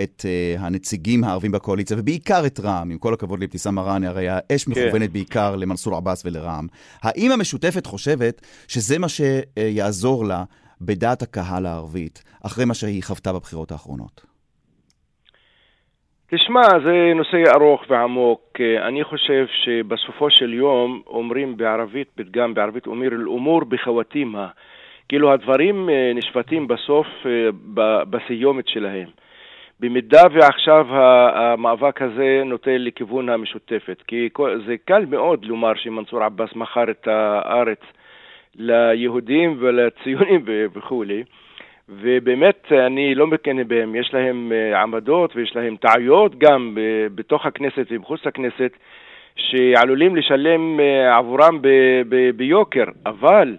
[0.03, 4.65] את uh, הנציגים הערבים בקואליציה, ובעיקר את רע"מ, עם כל הכבוד לאבתיסאם מראענה, הרי האש
[4.65, 4.71] כן.
[4.71, 6.67] מכוונת בעיקר למנסור עבאס ולרע"מ.
[7.03, 10.45] האם המשותפת חושבת שזה מה שיעזור לה
[10.81, 14.37] בדעת הקהל הערבית, אחרי מה שהיא חוותה בבחירות האחרונות?
[16.31, 18.61] תשמע, זה נושא ארוך ועמוק.
[18.89, 24.49] אני חושב שבסופו של יום אומרים בערבית, פתגם בערבית אומר, אל-אמור בחוואתימה.
[25.09, 27.49] כאילו הדברים אה, נשפטים בסוף אה,
[28.11, 29.09] בסיומת שלהם.
[29.81, 30.87] במידה ועכשיו
[31.35, 34.29] המאבק הזה נוטה לכיוון המשותפת, כי
[34.67, 37.81] זה קל מאוד לומר שמנסור עבאס מכר את הארץ
[38.55, 41.23] ליהודים ולציונים וכולי.
[41.89, 46.79] ובאמת אני לא מקנא בהם, יש להם אה, עמדות ויש להם טעויות גם
[47.15, 48.73] בתוך הכנסת ומחוץ לכנסת
[49.37, 50.81] שעלולים לשלם
[51.19, 51.61] עבורם
[52.37, 53.57] ביוקר, אבל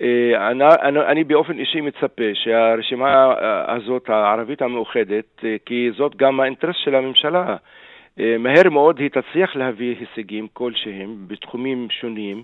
[0.00, 3.34] אני, אני, אני באופן אישי מצפה שהרשימה
[3.68, 7.56] הזאת, הערבית המאוחדת, כי זאת גם האינטרס של הממשלה,
[8.16, 12.42] מהר מאוד היא תצליח להביא הישגים כלשהם בתחומים שונים.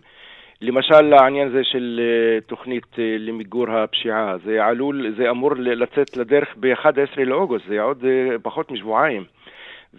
[0.61, 2.00] למשל, העניין הזה של
[2.46, 8.04] תוכנית למיגור הפשיעה, זה עלול, זה אמור לצאת לדרך ב-11 לאוגוסט, זה עוד
[8.42, 9.24] פחות משבועיים.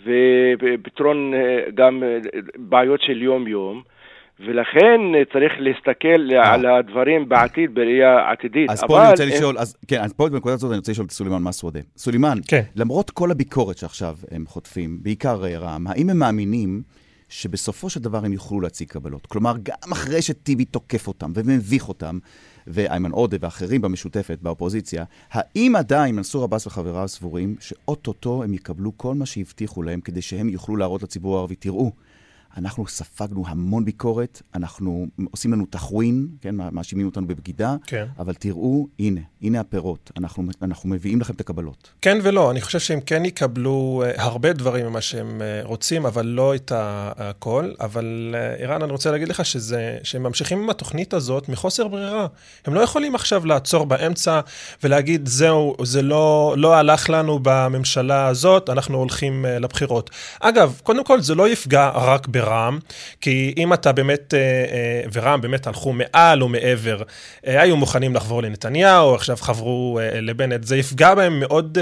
[0.06, 1.34] ופתרון
[1.74, 2.04] גם
[2.56, 3.82] בעיות של יום-יום.
[4.48, 5.02] ולכן
[5.34, 6.54] צריך להסתכל אה.
[6.54, 8.70] על הדברים בעתיד, בראייה עתידית.
[8.70, 11.12] אז פה אני רוצה לשאול, אז, כן, אז פה בנקודה הזאת אני רוצה לשאול את
[11.12, 11.80] סולימאן מסוודה.
[11.98, 12.62] סולימאן, כן.
[12.76, 16.82] למרות כל הביקורת שעכשיו הם חוטפים, בעיקר אה, רע"מ, האם הם מאמינים
[17.30, 19.26] שבסופו של דבר הם יוכלו להציג קבלות?
[19.26, 22.20] כלומר, גם אחרי שטיבי תוקף אותם ומביך אותם,
[22.68, 29.16] ואיימן עודה ואחרים במשותפת, באופוזיציה, האם עדיין מנסור עבאס וחבריו סבורים שאוטוטו הם יקבלו כל
[29.16, 31.92] מה שהבטיחו להם כדי שהם יוכלו להראות לציבור הערבי, תראו,
[32.58, 38.06] אנחנו ספגנו המון ביקורת, אנחנו עושים לנו تخوين, כן, מאשימים אותנו בבגידה, כן.
[38.20, 41.90] אבל תראו, הנה, הנה הפירות, אנחנו, אנחנו מביאים לכם את הקבלות.
[42.02, 46.26] כן ולא, אני חושב שהם כן יקבלו uh, הרבה דברים ממה שהם uh, רוצים, אבל
[46.26, 47.72] לא את הכל.
[47.80, 52.28] אבל uh, ערן, אני רוצה להגיד לך שזה, שהם ממשיכים עם התוכנית הזאת מחוסר ברירה.
[52.66, 54.40] הם לא יכולים עכשיו לעצור באמצע
[54.84, 60.10] ולהגיד, זהו, זה לא, לא הלך לנו בממשלה הזאת, אנחנו הולכים לבחירות.
[60.40, 62.39] אגב, קודם כל, זה לא יפגע רק ב...
[62.40, 62.80] ברע"מ,
[63.22, 67.02] כי אם אתה באמת, אה, אה, ורע"מ באמת הלכו מעל ומעבר,
[67.48, 71.78] אה, היו מוכנים לחבור לנתניהו, עכשיו חברו לבנט, זה יפגע בהם מאוד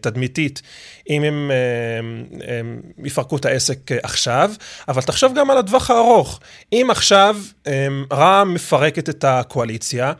[0.00, 0.62] תדמיתית,
[1.10, 1.50] אם הם,
[2.48, 4.50] הם יפרקו את העסק עכשיו,
[4.88, 6.40] אבל תחשוב גם על הטווח הארוך.
[6.72, 7.36] אם עכשיו
[8.12, 10.12] רע"מ מפרקת את הקואליציה,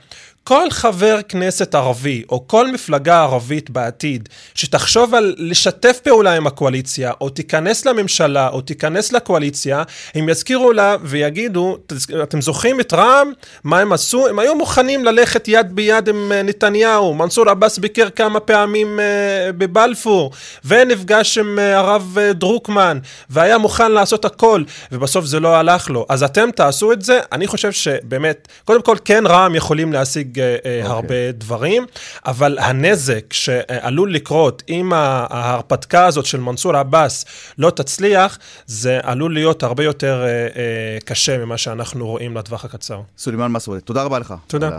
[0.51, 7.13] כל חבר כנסת ערבי, או כל מפלגה ערבית בעתיד, שתחשוב על לשתף פעולה עם הקואליציה,
[7.21, 9.83] או תיכנס לממשלה, או תיכנס לקואליציה,
[10.15, 11.79] הם יזכירו לה ויגידו,
[12.23, 13.33] אתם זוכרים את רע"מ?
[13.65, 14.29] מה הם עשו?
[14.29, 17.15] הם היו מוכנים ללכת יד ביד עם אה, נתניהו.
[17.15, 20.31] מנסור עבאס ביקר כמה פעמים uh, בבלפור,
[20.65, 22.99] ונפגש עם uh, הרב דרוקמן,
[23.31, 26.07] והיה מוכן לעשות הכל, ובסוף זה לא הלך לו.
[26.09, 27.21] אז אתם תעשו את זה?
[27.33, 30.59] אני חושב שבאמת, קודם כל, כן רע"מ יכולים להשיג okay.
[30.59, 30.83] אוקיי.
[30.83, 31.87] הרבה דברים,
[32.26, 37.24] אבל הנזק שעלול לקרות אם ההרפתקה הזאת של מנסור עבאס
[37.59, 43.00] לא תצליח, זה עלול להיות הרבה יותר אה, אה, קשה ממה שאנחנו רואים לטווח הקצר.
[43.18, 44.35] סולימאן מסעודה, תודה רבה לך.
[44.46, 44.66] תודה.
[44.68, 44.74] על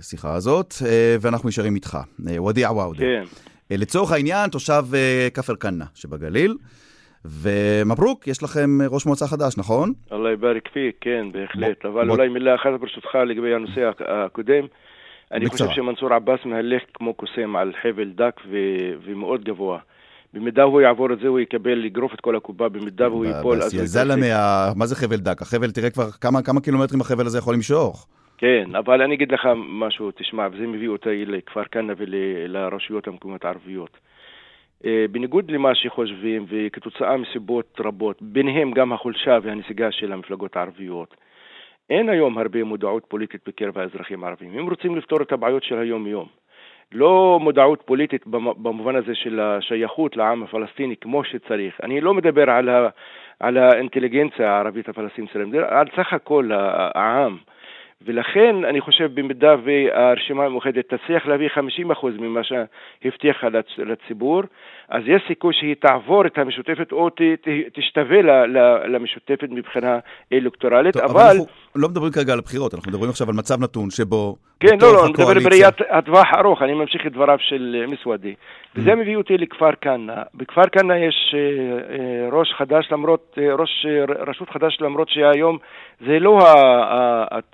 [0.00, 0.74] השיחה הזאת,
[1.20, 1.98] ואנחנו נשארים איתך.
[2.46, 2.98] ודיע עוואודה.
[2.98, 3.24] כן.
[3.70, 4.84] לצורך העניין, תושב
[5.34, 6.56] כפר כנא שבגליל.
[7.24, 9.92] ומברוק, יש לכם ראש מועצה חדש, נכון?
[10.12, 11.84] אללה יבאריק פיק, כן, בהחלט.
[11.84, 12.10] אבל.
[12.10, 14.64] אולי מילה אחת ברשותך לגבי הנושא הקודם.
[15.32, 15.68] אני בקצרה.
[15.68, 18.56] חושב שמנסור עבאס מהלך כמו קוסם על חבל דק ו...
[19.04, 19.78] ומאוד גבוה.
[20.34, 23.74] במידה הוא יעבור את זה, הוא יקבל, יגרוף את כל הקופה, במידה והוא ייפול, אז...
[23.74, 25.42] יא זלמה, מה זה חבל דק?
[25.42, 28.06] החבל, תראה כבר כמה, כמה קילומטרים החבל הזה יכול למשוך.
[28.38, 33.98] כן, אבל אני אגיד לך משהו, תשמע, וזה מביא אותי לכפר כנא ולרשויות המקומיות הערביות.
[34.84, 41.16] אה, בניגוד למה שחושבים, וכתוצאה מסיבות רבות, ביניהם גם החולשה והנסיגה של המפלגות הערביות,
[41.90, 44.58] אין היום הרבה מודעות פוליטית בקרב האזרחים הערבים.
[44.58, 46.28] הם רוצים לפתור את הבעיות של היום-יום.
[46.92, 51.80] לא מודעות פוליטית במובן הזה של השייכות לעם הפלסטיני כמו שצריך.
[51.82, 52.88] אני לא מדבר על, ה,
[53.40, 55.30] על האינטליגנציה הערבית הפלסטינית,
[55.68, 57.38] על סך הכל העם.
[58.06, 63.46] ולכן אני חושב במידה והרשימה המאוחדת תצליח להביא 50% ממה שהבטיחה
[63.78, 64.42] לציבור,
[64.88, 68.46] אז יש סיכוי שהיא תעבור את המשותפת או ת, ת, תשתווה
[68.86, 69.98] למשותפת מבחינה
[70.32, 71.20] אלקטורלית, טוב, אבל...
[71.20, 74.78] אבל אנחנו לא מדברים כרגע על הבחירות, אנחנו מדברים עכשיו על מצב נתון שבו כן,
[74.80, 75.48] לא, לא, אני מדבר.
[75.48, 78.34] בראיית הטווח הארוך, אני ממשיך את דבריו של אה, מסוודי.
[78.76, 80.22] וזה מביא אותי לכפר כנא.
[80.34, 81.40] בכפר כנא יש אה,
[81.94, 83.86] אה, ראש חדש למרות, ראש
[84.28, 85.58] רשות חדש למרות שהיום
[86.06, 86.38] זה לא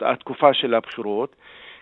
[0.00, 1.36] התקופה של הבחירות,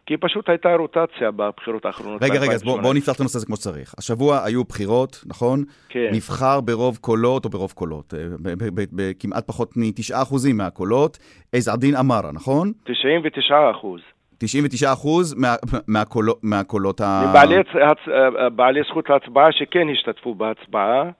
[0.06, 2.22] כי פשוט הייתה רוטציה בבחירות האחרונות.
[2.22, 3.94] רגע, רגע, אז בואו בוא נפתח את הנושא הזה כמו שצריך.
[3.98, 5.64] השבוע היו בחירות, נכון?
[5.88, 6.08] כן.
[6.12, 8.14] נבחר ברוב קולות, או ברוב קולות,
[8.92, 11.18] בכמעט פחות מ-9% מהקולות,
[11.52, 12.72] עז-א-דין אמרה, נכון?
[12.84, 13.54] 99
[14.38, 15.35] אחוז.
[15.35, 17.23] 99% מה- מהקולות- מהקולות ה...
[17.75, 21.11] הצ- אה, בעלי זכות ההצבעה שכן השתתפו בהצבעה,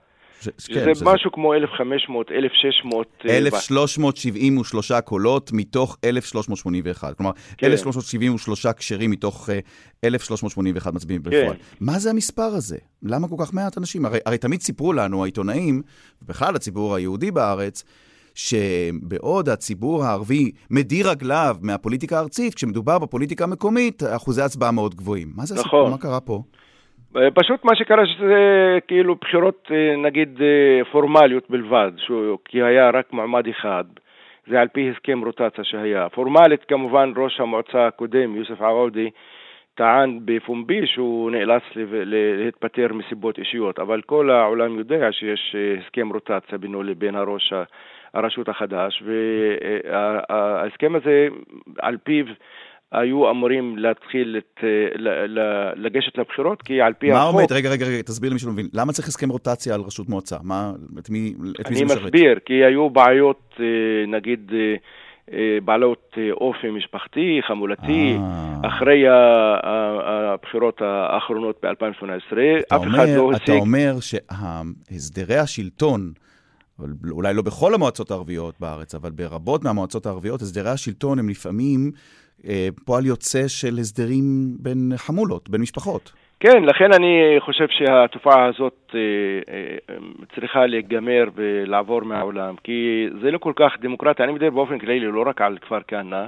[0.41, 3.07] ש- ש- שזה כן, שזה משהו כמו 1,500, 1,600.
[3.29, 7.17] אה, 1,373 קולות מתוך 1,381.
[7.17, 7.67] כלומר, כן.
[7.67, 9.59] 1,373 כשרים מתוך אה,
[10.03, 11.55] 1,381 מצביעים בפועל.
[11.79, 12.77] מה זה המספר הזה?
[13.03, 14.05] למה כל כך מעט אנשים?
[14.05, 15.81] הרי, הרי תמיד סיפרו לנו, העיתונאים,
[16.21, 17.83] ובכלל הציבור היהודי בארץ,
[18.35, 25.27] שבעוד הציבור הערבי מדיר רגליו מהפוליטיקה הארצית, כשמדובר בפוליטיקה המקומית, אחוזי הצבעה מאוד גבוהים.
[25.37, 25.79] מה זה הסיפור?
[25.81, 25.91] נכון.
[25.91, 26.39] מה קרה פה?
[27.17, 28.33] אה, פשוט מה שקרה שזה
[28.87, 33.83] כאילו בחירות אה, נגיד אה, פורמליות בלבד, שהוא- כי היה רק מועמד אחד,
[34.49, 36.09] זה על פי הסכם רוטציה שהיה.
[36.09, 39.09] פורמלית כמובן ראש המועצה הקודם, יוסף עוואדי,
[39.75, 46.57] טען בפומבי שהוא נאלץ להתפטר מסיבות אישיות, אבל כל העולם יודע שיש אה, הסכם רוטציה
[46.57, 47.53] בינו לבין הראש
[48.15, 51.27] הרשות החדש, וההסכם הזה
[51.79, 52.25] על פיו
[52.91, 55.27] היו אמורים להתחיל את, אה,
[55.75, 57.35] לגשת לבחירות, כי על פי מה החוק...
[57.35, 57.51] עומד?
[57.51, 58.67] רגע, רגע, רגע, תסביר למי שלא מבין.
[58.73, 60.37] למה צריך הסכם רוטציה על ראשות מועצה?
[60.43, 62.03] מה, את מי, את מי אני זה משרת?
[62.03, 63.65] מסביר, כי היו בעיות, אה,
[64.07, 64.51] נגיד,
[65.33, 68.67] אה, בעלות אופי משפחתי, חמולתי, אה.
[68.67, 72.05] אחרי הבחירות האחרונות ב-2018,
[72.67, 73.59] אתה אף אחד אומר, לא אתה השיג...
[73.59, 76.11] אומר שהסדרי השלטון,
[76.79, 81.91] אבל אולי לא בכל המועצות הערביות בארץ, אבל ברבות מהמועצות הערביות, הסדרי השלטון הם לפעמים
[82.47, 84.23] אה, פועל יוצא של הסדרים
[84.59, 86.11] בין חמולות, בין משפחות.
[86.39, 88.99] כן, לכן אני חושב שהתופעה הזאת אה,
[89.53, 89.95] אה,
[90.35, 95.23] צריכה להיגמר ולעבור מהעולם, כי זה לא כל כך דמוקרטי, אני מדבר באופן כללי לא
[95.27, 96.25] רק על כפר כנא,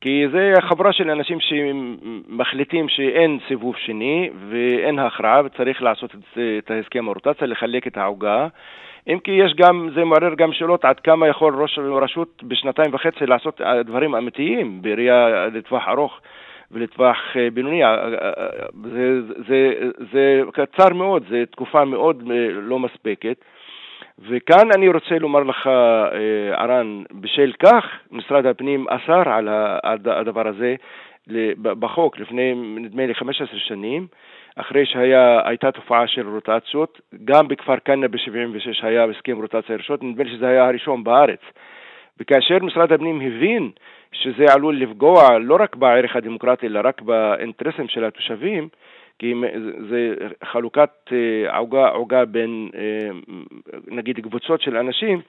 [0.00, 6.70] כי זה חבורה של אנשים שמחליטים שאין סיבוב שני ואין הכרעה וצריך לעשות את, את
[6.70, 8.48] ההסכם הרוטציה, לחלק את העוגה.
[9.08, 13.26] אם כי יש גם, זה מעורר גם שאלות עד כמה יכול ראש רשות בשנתיים וחצי
[13.26, 16.20] לעשות דברים אמיתיים בראייה לטווח ארוך.
[16.74, 18.30] ולטווח אה, בינוני, אה, אה,
[18.82, 23.36] זה, זה, זה קצר מאוד, זו תקופה מאוד אה, לא מספקת.
[24.18, 29.22] וכאן אני רוצה לומר לך, אה, ערן, בשל כך משרד הפנים אסר
[29.82, 30.74] על הדבר הזה
[31.62, 34.06] בחוק לפני, נדמה לי, 15 שנים,
[34.56, 40.30] אחרי שהייתה תופעה של רוטציות, גם בכפר כנא ב-76 היה הסכם רוטציה ראשון, נדמה לי
[40.30, 41.40] שזה היה הראשון בארץ.
[42.20, 43.70] וכאשר משרד הפנים הבין
[44.12, 48.68] שזה עלול לפגוע לא רק בערך הדמוקרטי, אלא רק באינטרסים של התושבים,
[49.18, 49.34] כי
[49.90, 50.14] זה
[50.44, 51.58] חלוקת אה,
[51.92, 53.10] עוגה, בין אה,
[53.86, 55.20] נגיד קבוצות של אנשים,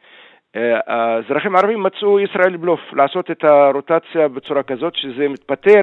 [0.55, 5.81] אה, האזרחים הערבים מצאו ישראל בלוף, לעשות את הרוטציה בצורה כזאת שזה מתפטר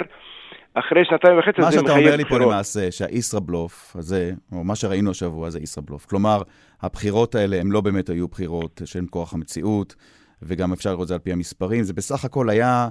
[0.75, 2.53] אחרי שנתיים וחצי, מה זה שאתה מחייב אומר לי פה בחירות.
[2.53, 6.07] למעשה, שהישראבלוף הזה, או מה שראינו השבוע זה ישראבלוף.
[6.07, 6.43] כלומר,
[6.83, 9.95] הבחירות האלה הם לא באמת היו בחירות שהן כוח המציאות,
[10.43, 11.83] וגם אפשר לראות את זה על פי המספרים.
[11.83, 12.89] זה בסך הכל היה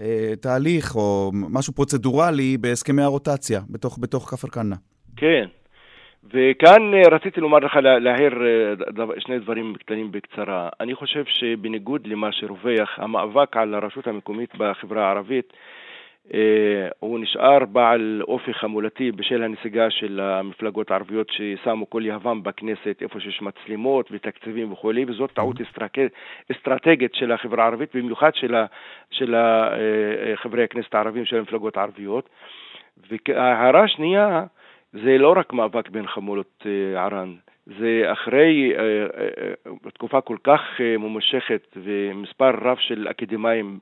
[0.00, 4.76] אה, תהליך או משהו פרוצדורלי בהסכמי הרוטציה בתוך, בתוך כפר כנא.
[5.16, 5.44] כן.
[6.34, 10.68] וכאן אה, רציתי לומר לך, לה- להעיר אה, שני דברים קטנים בקצרה.
[10.80, 15.52] אני חושב שבניגוד למה שרווח, המאבק על הרשות המקומית בחברה הערבית,
[17.00, 23.20] הוא נשאר בעל אופי חמולתי בשל הנסיגה של המפלגות הערביות ששמו כל יהבם בכנסת, איפה
[23.20, 26.10] שיש מצלמות ותקציבים וכולי, וזאת טעות אסטרק-
[26.52, 28.54] אסטרטגית של החברה הערבית, במיוחד של,
[29.10, 32.28] של ה, אה, חברי הכנסת הערבים של המפלגות הערביות.
[33.10, 34.44] וההערה השנייה,
[34.92, 37.34] זה לא רק מאבק בין חמולות אה, ערן,
[37.66, 43.78] זה אחרי אה, אה, תקופה כל כך אה, ממושכת ומספר רב של אקדמאים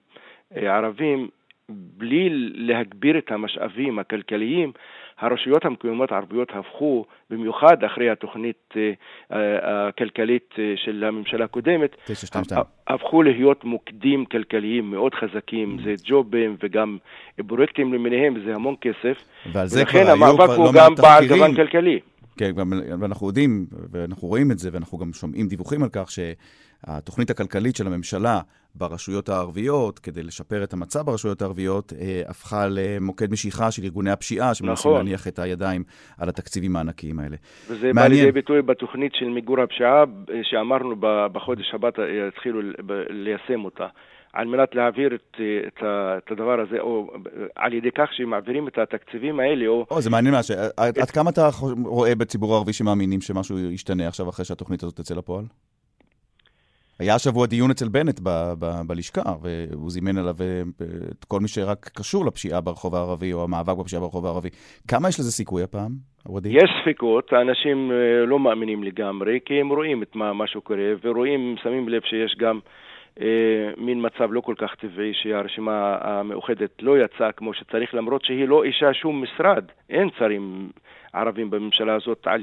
[0.57, 1.29] אה, ערבים,
[1.75, 4.73] בלי להגביר את המשאבים הכלכליים,
[5.19, 8.93] הרשויות המקומיות הערביות הפכו, במיוחד אחרי התוכנית אה,
[9.33, 12.63] אה, הכלכלית אה, של הממשלה הקודמת, 922.
[12.87, 16.99] הפכו להיות מוקדים כלכליים מאוד חזקים, זה ג'ובים וגם
[17.47, 19.25] פרויקטים למיניהם, זה המון כסף.
[19.53, 21.29] ועל זה ולכן כבר היו המאבק הוא לא גם בעל.
[21.29, 22.01] גוון כלכלי.
[22.39, 22.51] כן,
[23.01, 26.11] ואנחנו יודעים, ואנחנו רואים את זה, ואנחנו גם שומעים דיווחים על כך
[26.87, 28.41] שהתוכנית הכלכלית של הממשלה
[28.75, 34.55] ברשויות הערביות, כדי לשפר את המצב ברשויות הערביות, אה, הפכה למוקד משיכה של ארגוני הפשיעה,
[34.55, 34.95] שמנסים נכון.
[34.95, 35.85] להניח את הידיים
[36.19, 37.37] על התקציבים הענקיים האלה.
[37.69, 37.95] וזה מעניין.
[37.95, 40.05] בא לידי ביטוי בתוכנית של מיגור הפשיעה,
[40.43, 40.97] שאמרנו
[41.33, 41.89] בחודש הבא
[42.29, 42.61] יתחילו
[43.11, 43.87] ליישם אותה.
[44.33, 45.83] על מנת להעביר את, את,
[46.19, 47.13] את הדבר הזה, או
[47.57, 49.87] על ידי כך שמעבירים את התקציבים האלה, או...
[49.91, 50.51] או, זה מעניין מה ש...
[50.77, 51.49] עד, עד כמה אתה
[51.85, 55.45] רואה בציבור הערבי שמאמינים שמשהו ישתנה עכשיו אחרי שהתוכנית הזאת תצא לפועל?
[57.03, 60.63] היה השבוע דיון אצל בנט ב- ב- בלשכה, והוא זימן עליו אה,
[61.11, 64.49] את כל מי שרק קשור לפשיעה ברחוב הערבי, או המאבק בפשיעה ברחוב הערבי.
[64.89, 65.93] כמה יש לזה סיכוי הפעם,
[66.27, 66.49] עודי?
[66.49, 71.55] יש ספקות, האנשים אה, לא מאמינים לגמרי, כי הם רואים את מה, מה שקורה, ורואים,
[71.63, 72.61] שמים לב שיש גם...
[73.21, 73.27] אה,
[73.77, 78.65] מין מצב לא כל כך טבעי שהרשימה המאוחדת לא יצאה כמו שצריך, למרות שהיא לא
[78.65, 79.65] אישה שום משרד.
[79.91, 80.71] אין שרים
[81.13, 82.43] ערבים בממשלה הזאת, על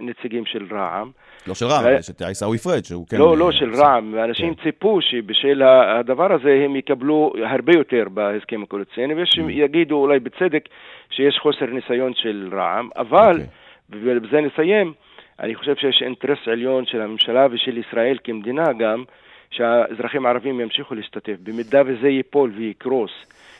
[0.00, 1.10] נציגים של רע"מ.
[1.46, 3.16] לא של רע"מ, יש את עיסאווי פריג' שהוא כן...
[3.16, 4.62] לא, לא של רע"מ, ואנשים כן.
[4.62, 9.96] ציפו שבשל הדבר הזה הם יקבלו הרבה יותר בהסכם הקואליציוני, ויש שיגידו.
[9.96, 10.68] אולי בצדק
[11.10, 13.94] שיש חוסר ניסיון של רע"מ, אבל, okay.
[13.94, 14.16] אוקיי.
[14.16, 14.92] ובזה נסיים,
[15.40, 19.04] אני חושב שיש אינטרס עליון של הממשלה ושל ישראל כמדינה גם,
[19.50, 21.36] שהאזרחים הערבים ימשיכו להשתתף.
[21.42, 23.10] במידה וזה ייפול ויקרוס,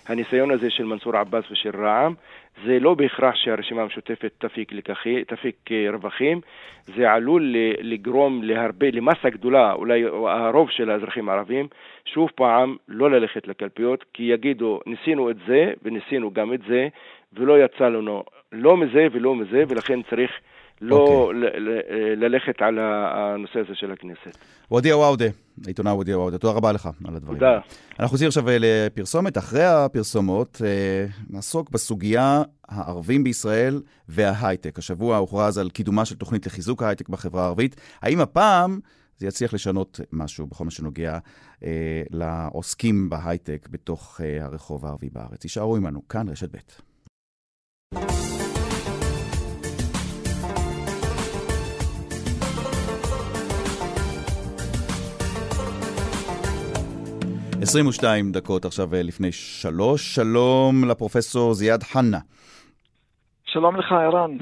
[0.09, 2.15] הניסיון הזה של מנסור עבאס ושל רע"מ,
[2.65, 6.41] זה לא בהכרח שהרשימה המשותפת תפיק, לקחי, תפיק אה, רווחים,
[6.97, 11.67] זה עלול לגרום להרבה, למסה גדולה, אולי הרוב של האזרחים הערבים,
[12.05, 16.89] שוב פעם לא ללכת לקלפיות, כי יגידו, ניסינו את זה וניסינו גם את זה,
[17.33, 18.23] ולא יצא לנו
[18.53, 20.31] לא מזה ולא מזה, ולכן צריך
[20.81, 20.97] לא.
[20.97, 22.17] אוקיי.
[22.17, 24.39] ללכת על הנושא הזה של הכנסת.
[24.71, 25.25] וודיה וואודה,
[25.65, 27.39] העיתונאי וודיה וואודה, תודה רבה לך על הדברים.
[27.39, 27.59] תודה.
[27.91, 29.39] אנחנו חוזרים עכשיו אה, לפרסומת.
[29.39, 34.79] אחרי הפרסומות אה, נעסוק בסוגיה הערבים בישראל וההייטק.
[34.79, 37.81] השבוע הוכרז על קידומה של תוכנית לחיזוק ההייטק בחברה הערבית.
[38.03, 38.81] האם הפעם
[39.19, 41.19] זה יצליח לשנות משהו בכל מה שנוגע
[41.65, 45.45] אה, לעוסקים בהייטק בתוך אה, הרחוב הערבי בארץ?
[45.45, 46.59] יישארו עמנו, כאן רשת ב'.
[57.63, 60.15] 22 דקות עכשיו אה, לפני שלוש.
[60.15, 62.19] שלום לפרופסור זיאד חנה.
[63.45, 64.37] שלום לך, ערן.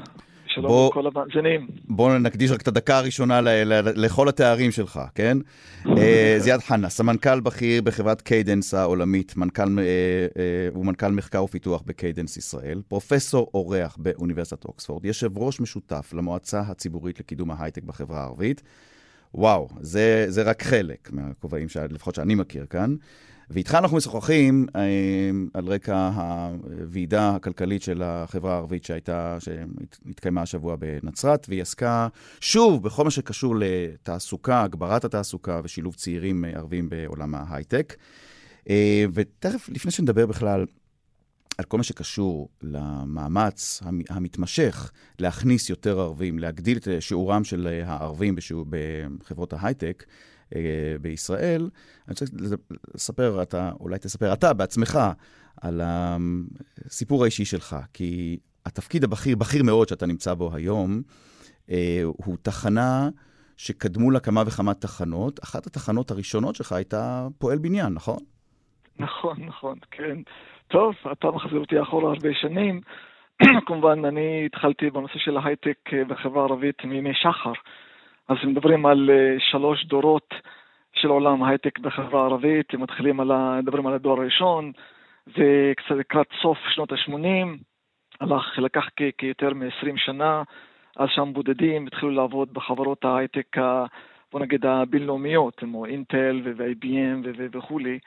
[0.47, 1.67] שלום בוא, לכל המאזינים.
[1.87, 5.37] בואו נקדיש רק את הדקה הראשונה ל, ל, לכל התארים שלך, כן?
[5.97, 12.37] אה, זיאד חנה, סמנכ"ל בכיר בחברת קיידנס העולמית, מנכ"ל, uh, הוא מנכ"ל מחקר ופיתוח בקיידנס
[12.37, 18.61] ישראל, פרופסור אורח באוניברסיטת אוקספורד, יושב ראש משותף למועצה הציבורית לקידום ההייטק בחברה הערבית.
[19.33, 22.95] וואו, זה, זה רק חלק מהכובעים שלפחות שאני מכיר כאן.
[23.49, 24.81] ואיתך אנחנו משוחחים אה,
[25.53, 26.11] על רקע
[26.79, 32.07] הוועידה הכלכלית של החברה הערבית שהייתה, שהתקיימה השבוע בנצרת, והיא עסקה
[32.39, 37.95] שוב בכל מה שקשור לתעסוקה, הגברת התעסוקה ושילוב צעירים ערבים בעולם ההייטק.
[38.69, 40.65] אה, ותכף, לפני שנדבר בכלל
[41.57, 48.65] על כל מה שקשור למאמץ המתמשך להכניס יותר ערבים, להגדיל את שיעורם של הערבים בשיעור,
[49.19, 50.05] בחברות ההייטק
[50.55, 51.61] אה, בישראל.
[51.61, 51.69] אני
[52.09, 52.25] רוצה
[52.95, 54.99] לספר, אתה, אולי תספר אתה בעצמך,
[55.61, 61.01] על הסיפור האישי שלך, כי התפקיד הבכיר, בכיר מאוד שאתה נמצא בו היום,
[61.69, 63.09] אה, הוא תחנה
[63.57, 65.43] שקדמו לה כמה וכמה תחנות.
[65.43, 68.19] אחת התחנות הראשונות שלך הייתה פועל בניין, נכון?
[68.99, 70.17] נכון, נכון, כן.
[70.67, 72.81] טוב, אתה מחזיר אותי אחורה הרבה שנים.
[73.67, 77.53] כמובן, אני התחלתי בנושא של ההייטק אה, בחברה הערבית מימי שחר.
[78.27, 80.33] אז מדברים על אה, שלוש דורות
[80.93, 83.59] של עולם ההייטק בחברה הערבית, מתחילים על ה...
[83.63, 84.71] מדברים על הדור הראשון,
[85.25, 87.47] זה קצת לקראת סוף שנות ה-80,
[88.21, 90.43] הלך, לקח כ- כיותר מ-20 שנה,
[90.97, 93.57] אז שם בודדים התחילו לעבוד בחברות ההייטק,
[94.31, 97.99] בוא נגיד הבינלאומיות, כמו אינטל ו-IBM וכולי.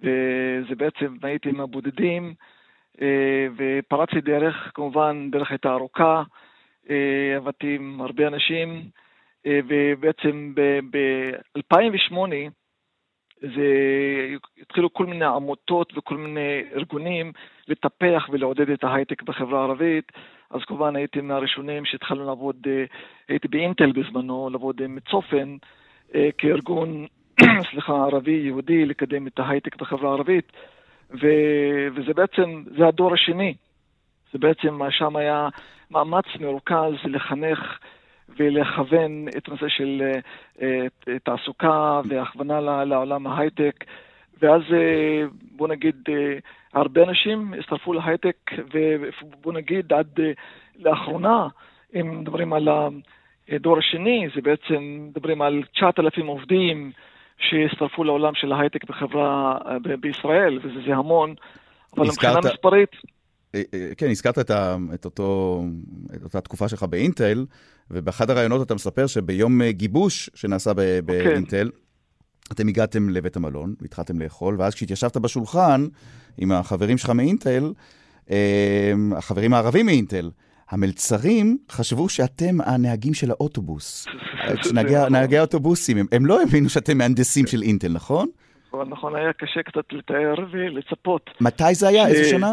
[0.00, 2.34] וזה בעצם, הייתי מהבודדים,
[3.00, 6.22] אה, ופרצתי דרך, כמובן, דרך הייתה ארוכה,
[6.90, 8.82] אה, עבדתי עם הרבה אנשים,
[9.46, 10.54] אה, ובעצם
[10.90, 12.16] ב-2008
[13.40, 13.68] זה
[14.60, 17.32] התחילו כל מיני עמותות וכל מיני ארגונים
[17.68, 20.12] לטפח ולעודד את ההייטק בחברה הערבית.
[20.50, 22.66] אז כמובן הייתי מהראשונים שהתחלנו לעבוד,
[23.28, 25.56] הייתי באינטל בזמנו, לעבוד עם צופן
[26.38, 27.06] כארגון
[27.70, 30.52] סליחה, ערבי-יהודי לקדם את ההייטק בחברה הערבית,
[31.10, 31.26] ו,
[31.94, 33.54] וזה בעצם, זה הדור השני.
[34.32, 35.48] זה בעצם, שם היה
[35.90, 37.78] מאמץ מרוכז לחנך
[38.36, 40.02] ולכוון את הנושא של
[40.62, 40.86] אה,
[41.22, 43.84] תעסוקה והכוונה לעולם ההייטק,
[44.42, 45.22] ואז אה,
[45.56, 46.38] בוא נגיד, אה,
[46.72, 48.36] הרבה אנשים הצטרפו להייטק,
[48.72, 50.20] ובוא נגיד עד
[50.78, 51.48] לאחרונה
[51.94, 52.68] אם מדברים על
[53.48, 56.92] הדור השני, זה בעצם מדברים על 9,000 עובדים
[57.42, 59.58] שהצטרפו לעולם של ההייטק בחברה
[60.00, 61.34] בישראל, וזה המון,
[61.96, 62.90] אבל מבחינה מספרית...
[63.54, 65.62] אה, אה, כן, הזכרת את, ה, את, אותו,
[66.16, 67.46] את אותה תקופה שלך באינטל,
[67.90, 71.02] ובאחד הראיונות אתה מספר שביום אה, גיבוש שנעשה ב, אוקיי.
[71.04, 72.52] באינטל, okay.
[72.52, 75.86] אתם הגעתם לבית המלון, והתחלתם לאכול, ואז כשהתיישבת בשולחן
[76.38, 77.72] עם החברים שלך מאינטל,
[79.16, 80.30] החברים הערבים מאינטל,
[80.72, 84.06] המלצרים חשבו שאתם הנהגים של האוטובוס.
[84.74, 85.12] נהגי, נכון.
[85.12, 88.28] נהגי האוטובוסים, הם, הם לא האמינו שאתם מהנדסים של אינטל, נכון?
[88.68, 91.30] נכון, נכון, היה קשה קצת לתאר ולצפות.
[91.40, 92.08] מתי זה היה?
[92.08, 92.52] איזה שנה?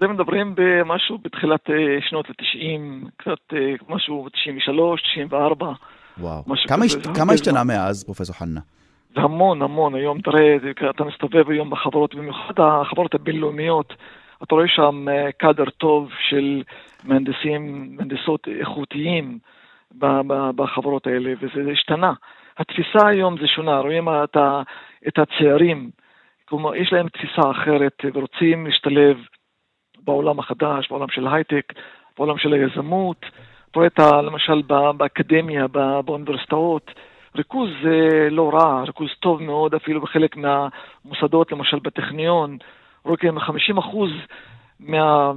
[0.00, 1.74] זה מדברים במשהו בתחילת אה,
[2.08, 3.58] שנות ה-90, קצת אה,
[3.88, 5.72] משהו ב-93, 94.
[6.18, 6.44] וואו.
[6.68, 6.96] כמה, הש...
[6.96, 8.60] כמה השתנה מאז, פרופסור חנה?
[9.14, 9.94] זה המון, המון.
[9.94, 10.56] היום תראה,
[10.90, 13.94] אתה מסתובב היום בחברות, במיוחד החברות הבינלאומיות,
[14.42, 16.62] אתה רואה שם אה, קאדר טוב של
[17.04, 19.38] מהנדסים, מהנדסות איכותיים
[20.56, 22.12] בחברות האלה, וזה השתנה.
[22.58, 24.36] התפיסה היום זה שונה, רואים את,
[25.08, 25.90] את הצעירים,
[26.48, 29.16] כלומר, יש להם תפיסה אחרת ורוצים להשתלב
[30.04, 31.72] בעולם החדש, בעולם של הייטק,
[32.18, 33.26] בעולם של היזמות,
[33.72, 34.62] פרויקט למשל
[34.96, 35.66] באקדמיה,
[36.04, 36.90] באוניברסיטאות,
[37.36, 42.58] ריכוז זה לא רע, ריכוז טוב מאוד אפילו בחלק מהמוסדות, למשל בטכניון,
[43.04, 44.10] רואים 50 אחוז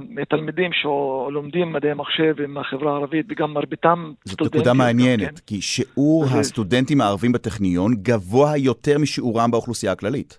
[0.08, 4.44] מהתלמידים שלומדים מדעי מחשב הם מהחברה הערבית, וגם מרביתם סטודנטים.
[4.44, 5.46] זאת נקודה מעניינת, כן.
[5.46, 6.38] כי שיעור זה...
[6.40, 10.38] הסטודנטים הערבים בטכניון גבוה יותר משיעורם באוכלוסייה הכללית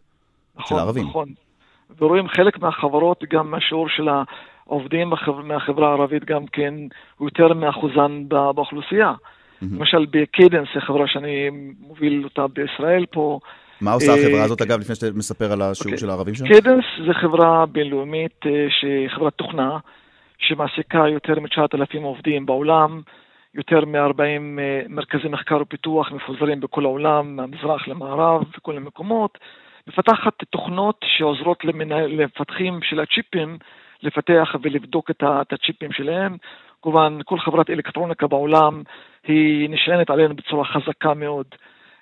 [0.55, 1.03] נכון, של הערבים.
[1.03, 1.29] נכון,
[1.99, 5.13] ורואים חלק מהחברות, גם השיעור של העובדים
[5.43, 6.73] מהחברה הערבית גם כן,
[7.17, 9.13] הוא יותר מאחוזן באוכלוסייה.
[9.13, 9.65] Mm-hmm.
[9.71, 11.49] למשל בקיידנס, חברה שאני
[11.79, 13.39] מוביל אותה בישראל פה,
[13.81, 15.85] מה עושה החברה הזאת, אגב, לפני שאתה מספר על השיעור okay.
[15.85, 15.97] אוקיי.
[15.97, 16.47] של הערבים שם?
[16.47, 19.77] קדנס זה חברה בינלאומית, אה, חברת תוכנה,
[20.37, 23.01] שמעסיקה יותר מ-9,000 עובדים בעולם,
[23.55, 24.19] יותר מ-40
[24.59, 29.37] אה, מרכזי מחקר ופיתוח מפוזרים בכל העולם, מהמזרח למערב, בכל המקומות,
[29.87, 33.57] מפתחת תוכנות שעוזרות למפתחים של הצ'יפים
[34.03, 36.37] לפתח ולבדוק את הצ'יפים שלהם.
[36.81, 38.83] כמובן, כל חברת אלקטרוניקה בעולם
[39.27, 41.45] היא נשענת עלינו בצורה חזקה מאוד.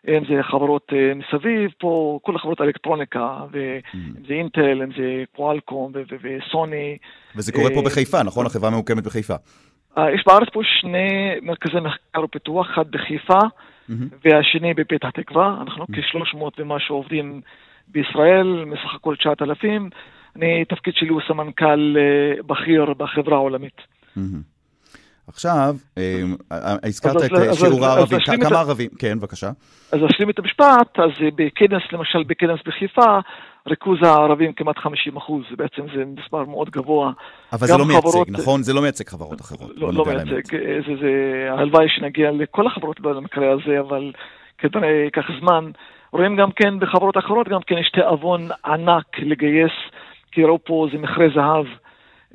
[0.07, 4.27] אם זה חברות אה, מסביב, פה כל החברות האלקטרוניקה, ואם mm.
[4.27, 5.91] זה אינטל, אם זה קואלקום
[6.23, 6.97] וסוני.
[7.35, 8.45] וזה קורה פה אה, בחיפה, נכון?
[8.45, 9.33] החברה ממוקמת בחיפה.
[9.97, 13.39] אה, יש בארץ פה שני מרכזי מחקר ופיתוח, אחד בחיפה
[14.25, 15.57] והשני בפתח תקווה.
[15.61, 17.41] אנחנו כ-300 ומשהו עובדים
[17.87, 19.89] בישראל, מסך הכל 9,000.
[20.35, 21.97] אני, תפקיד שלי הוא סמנכ"ל
[22.47, 23.81] בכיר בחברה העולמית.
[25.27, 26.35] עכשיו, אמ,
[26.83, 28.89] הזכרת את שיעור הערבים, כמה ערבים?
[28.99, 29.49] כן, בבקשה.
[29.91, 33.19] אז אשלים את המשפט, אז בכנס, למשל בכנס בחיפה,
[33.67, 37.11] ריכוז הערבים כמעט 50 אחוז, בעצם זה מספר מאוד גבוה.
[37.53, 38.63] אבל זה לא מייצג, נכון?
[38.63, 39.71] זה לא מייצג חברות אחרות.
[39.75, 40.55] לא, לא מייצג,
[41.01, 41.11] זה,
[41.51, 44.11] הלוואי שנגיע לכל החברות במקרה הזה, אבל
[44.57, 45.71] כנראה ייקח זמן.
[46.11, 49.71] רואים גם כן בחברות אחרות, גם כן יש תיאבון ענק לגייס,
[50.31, 51.65] כי ראו פה זה מכרה זהב.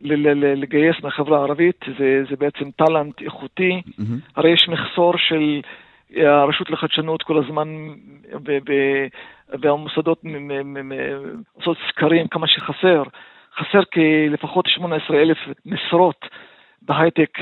[0.03, 3.83] לגייס מהחברה הערבית, זה, זה בעצם טאלנט איכותי.
[3.87, 4.03] Mm-hmm.
[4.37, 5.61] הרי יש מחסור של
[6.17, 7.69] אה, הרשות לחדשנות כל הזמן,
[8.43, 8.73] ב, ב,
[9.61, 10.23] והמוסדות
[11.55, 13.03] עושות סקרים כמה שחסר.
[13.57, 16.27] חסר כלפחות 18 אלף משרות
[16.83, 17.39] בהייטק.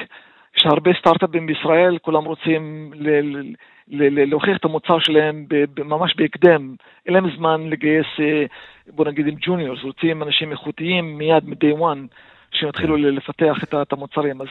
[0.56, 3.54] יש הרבה סטארט-אפים בישראל, כולם רוצים ל- ל-
[3.88, 5.46] ל- להוכיח את המוצר שלהם
[5.84, 6.74] ממש בהקדם.
[7.06, 8.44] אין להם זמן לגייס, אה,
[8.86, 12.14] בוא נגיד, עם ג'וניורס, רוצים אנשים איכותיים מיד, מ-day one.
[12.60, 13.02] שיתחילו כן.
[13.02, 14.40] לפתח את המוצרים.
[14.40, 14.46] אז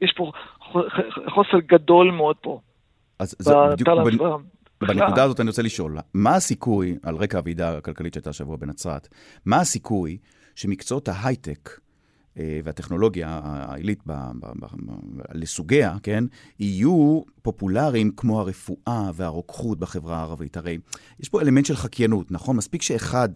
[0.00, 0.32] יש פה
[1.34, 2.60] חוסר גדול מאוד פה.
[3.18, 3.88] אז זה בדיוק,
[4.80, 9.08] בנקודה הזאת אני רוצה לשאול, מה הסיכוי, על רקע הוועידה הכלכלית שהייתה השבוע בנצרת,
[9.46, 10.18] מה הסיכוי
[10.54, 11.70] שמקצועות ההייטק
[12.36, 14.02] והטכנולוגיה העילית
[15.34, 16.24] לסוגיה, כן,
[16.60, 20.56] יהיו פופולריים כמו הרפואה והרוקחות בחברה הערבית.
[20.56, 20.78] הרי
[21.20, 22.56] יש פה אלמנט של חקיינות, נכון?
[22.56, 23.28] מספיק שאחד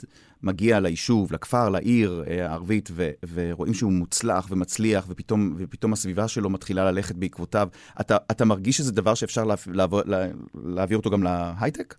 [0.42, 6.51] מגיע ליישוב, לכפר, לעיר אה, הערבית, ו- ורואים שהוא מוצלח ומצליח, ופתאום, ופתאום הסביבה שלו
[6.51, 7.68] מתחילה ללכת בעקבותיו.
[8.01, 10.26] אתה, אתה מרגיש שזה דבר שאפשר לה, לעבור, לה,
[10.64, 11.94] להעביר אותו גם להייטק?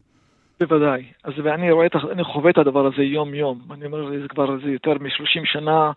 [0.60, 1.04] בוודאי.
[1.24, 3.62] אז ואני רואה, אני חווה את הדבר הזה יום-יום.
[3.72, 5.92] אני אומר, זה כבר זה יותר מ-30 שנה.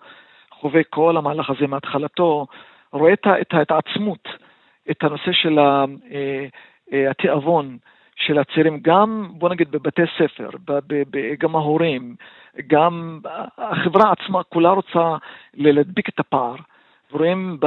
[0.60, 2.46] חווה כל המהלך הזה מהתחלתו,
[2.92, 4.28] רואה את, את ההתעצמות,
[4.90, 5.84] את הנושא של אה,
[6.92, 7.78] אה, התיאבון
[8.16, 10.48] של הצעירים, גם בוא נגיד בבתי ספר,
[11.38, 12.14] גם ההורים,
[12.66, 13.20] גם
[13.58, 15.16] החברה עצמה כולה רוצה
[15.54, 16.54] להדביק את הפער.
[17.12, 17.58] רואים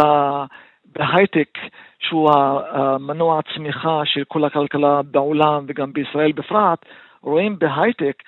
[0.86, 1.60] בהייטק,
[2.00, 2.32] שהוא
[2.72, 6.86] המנוע הצמיחה של כל הכלכלה בעולם וגם בישראל בפרט,
[7.22, 8.24] רואים בהייטק,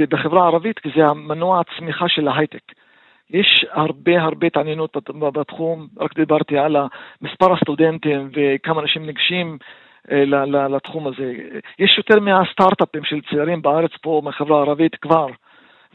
[0.00, 2.72] בחברה הערבית, כי זה המנוע הצמיחה של ההייטק.
[3.32, 4.96] יש הרבה הרבה התעניינות
[5.34, 6.76] בתחום, רק דיברתי על
[7.22, 9.58] מספר הסטודנטים וכמה אנשים ניגשים
[10.10, 10.24] אה,
[10.68, 11.32] לתחום הזה.
[11.78, 15.26] יש יותר מהסטארט-אפים של צעירים בארץ פה מהחברה הערבית כבר.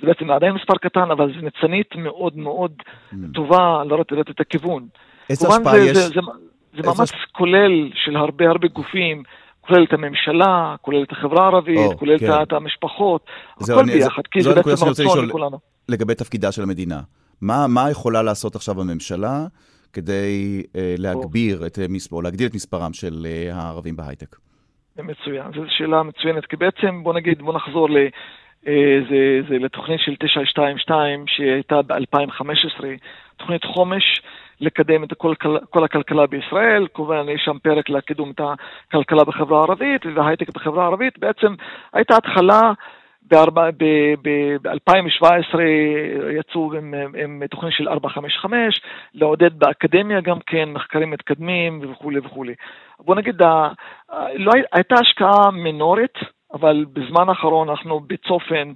[0.01, 3.15] זה בעצם עדיין מספר קטן, אבל זו ניצנית מאוד מאוד mm.
[3.33, 4.88] טובה לראות את הכיוון.
[5.29, 5.97] איזה השפעה יש?
[5.97, 6.21] זה, זה,
[6.75, 9.23] זה מאמץ כולל של הרבה הרבה גופים,
[9.61, 12.41] כולל את הממשלה, כולל את החברה הערבית, oh, כולל כן.
[12.41, 13.25] את המשפחות,
[13.61, 15.59] הכל ביחד, כי זה בעצם רצון לכולנו.
[15.89, 16.99] לגבי תפקידה של המדינה.
[17.41, 19.45] מה, מה יכולה לעשות עכשיו הממשלה
[19.93, 24.35] כדי uh, להגביר את מספר, להגדיל את מספרם של uh, הערבים בהייטק?
[25.03, 27.97] מצוין, זו שאלה מצוינת, כי בעצם בוא נגיד, בוא נחזור ל...
[28.67, 32.83] אה, זה, זה לתוכנית של 922 שהייתה ב-2015,
[33.38, 34.21] תוכנית חומש
[34.61, 35.33] לקדם את כל,
[35.69, 38.41] כל הכלכלה בישראל, כמובן יש שם פרק לקידום את
[38.88, 41.55] הכלכלה בחברה הערבית וההייטק בחברה הערבית, בעצם
[41.93, 42.71] הייתה התחלה
[43.32, 45.59] ב-2017
[46.39, 48.82] יצאו עם, עם תוכנית של 455,
[49.13, 52.53] לעודד באקדמיה גם כן, מחקרים מתקדמים וכולי וכולי.
[52.99, 53.41] בוא נגיד,
[54.36, 56.17] לא, הייתה השקעה מינורית,
[56.53, 58.73] אבל בזמן האחרון אנחנו בצופן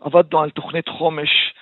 [0.00, 1.54] עבדנו על תוכנית חומש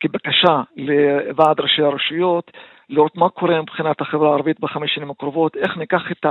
[0.00, 2.50] כבקשה לוועד ראשי הרשויות,
[2.90, 6.26] לראות מה קורה מבחינת החברה הערבית בחמש שנים הקרובות, איך ניקח את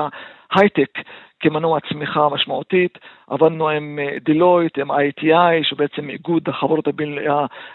[0.51, 0.99] ההייטק
[1.39, 2.97] כמנוע צמיחה משמעותית.
[3.27, 7.17] עבדנו עם דילויט, עם ITI, שבעצם איגוד החברות הבין...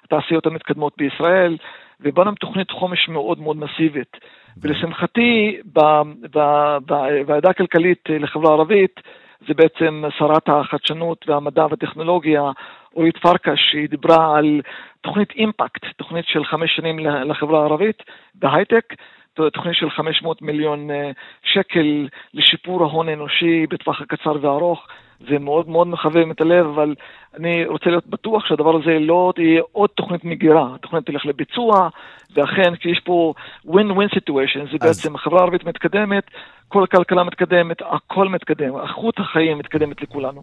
[0.05, 1.57] התעשיות המתקדמות בישראל,
[2.01, 4.17] ובאנו עם תוכנית חומש מאוד מאוד מסיבית.
[4.63, 9.01] ולשמחתי, בוועדה הכלכלית לחברה הערבית,
[9.49, 12.51] זה בעצם שרת החדשנות והמדע והטכנולוגיה,
[12.97, 14.61] אורית פרקש, שהיא דיברה על
[15.01, 18.03] תוכנית אימפקט, תוכנית של חמש שנים לחברה הערבית
[18.35, 18.95] בהייטק,
[19.35, 21.11] תוכנית של 500 מיליון אה,
[21.43, 24.87] שקל לשיפור ההון האנושי בטווח הקצר והארוך.
[25.29, 26.95] זה מאוד מאוד מחווה את הלב, אבל
[27.37, 31.89] אני רוצה להיות בטוח שהדבר הזה לא תהיה עוד תוכנית מגירה, התוכנית תלך לביצוע,
[32.35, 33.35] ואכן כשיש פה
[33.67, 34.99] win-win situation, זה אז...
[34.99, 36.25] בעצם החברה הערבית מתקדמת,
[36.69, 40.43] כל הכלכלה מתקדמת, הכל מתקדם, איכות החיים מתקדמת לכולנו.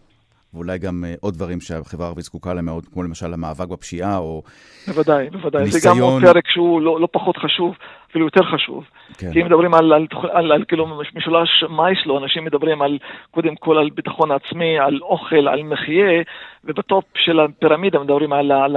[0.54, 4.44] ואולי גם uh, עוד דברים שהחברה הערבית זקוקה להם מאוד, כמו למשל המאבק בפשיעה, או
[4.88, 5.64] בוודאי, בוודאי.
[5.64, 5.82] ניסיון...
[5.82, 7.76] זה גם עוד פרק שהוא לא, לא פחות חשוב,
[8.18, 8.84] אפילו יותר חשוב.
[9.18, 9.34] כן.
[9.34, 12.98] כי אם מדברים על, על, על, על, כאילו משולש מאסלו, אנשים מדברים על,
[13.32, 16.24] קודם כל על ביטחון עצמי, על אוכל, על מחיה,
[16.68, 18.76] וב top של הפירמידה מדברים על, על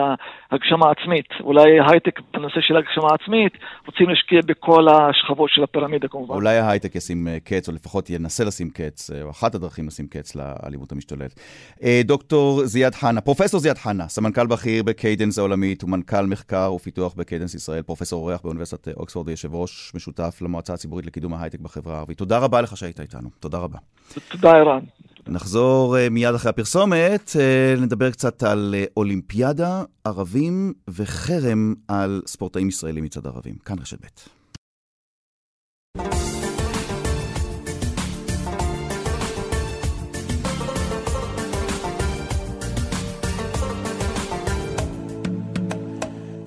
[0.51, 1.26] הגשמה עצמית.
[1.41, 3.53] אולי הייטק בנושא של הגשמה עצמית,
[3.86, 6.34] רוצים להשקיע בכל השכבות של הפירמידה כמובן.
[6.34, 10.07] אולי ההייטק ישים אה, קץ, או לפחות ינסה לשים קץ, אה, או אחת הדרכים לשים
[10.07, 11.41] קץ לאלימות המשתוללת.
[11.82, 17.55] אה, דוקטור זיאד חנה, פרופסור זיאד חנה, סמנכ"ל בכיר בקיידנס העולמית, ומנכ"ל מחקר ופיתוח בקיידנס
[17.55, 22.18] ישראל, פרופסור אורח באוניברסיטת אוקספורד ויושב ראש משותף למועצה הציבורית לקידום ההייטק בחברה הערבית.
[22.18, 23.31] תודה רבה לך שהיית איתנו.
[23.41, 23.78] תודה רבה.
[24.28, 24.85] תודה, ערן.
[25.28, 32.68] נחזור uh, מיד אחרי הפרסומת, uh, נדבר קצת על uh, אולימפיאדה, ערבים וחרם על ספורטאים
[32.68, 33.55] ישראלים מצד ערבים.
[33.64, 34.39] כאן רשת ב'.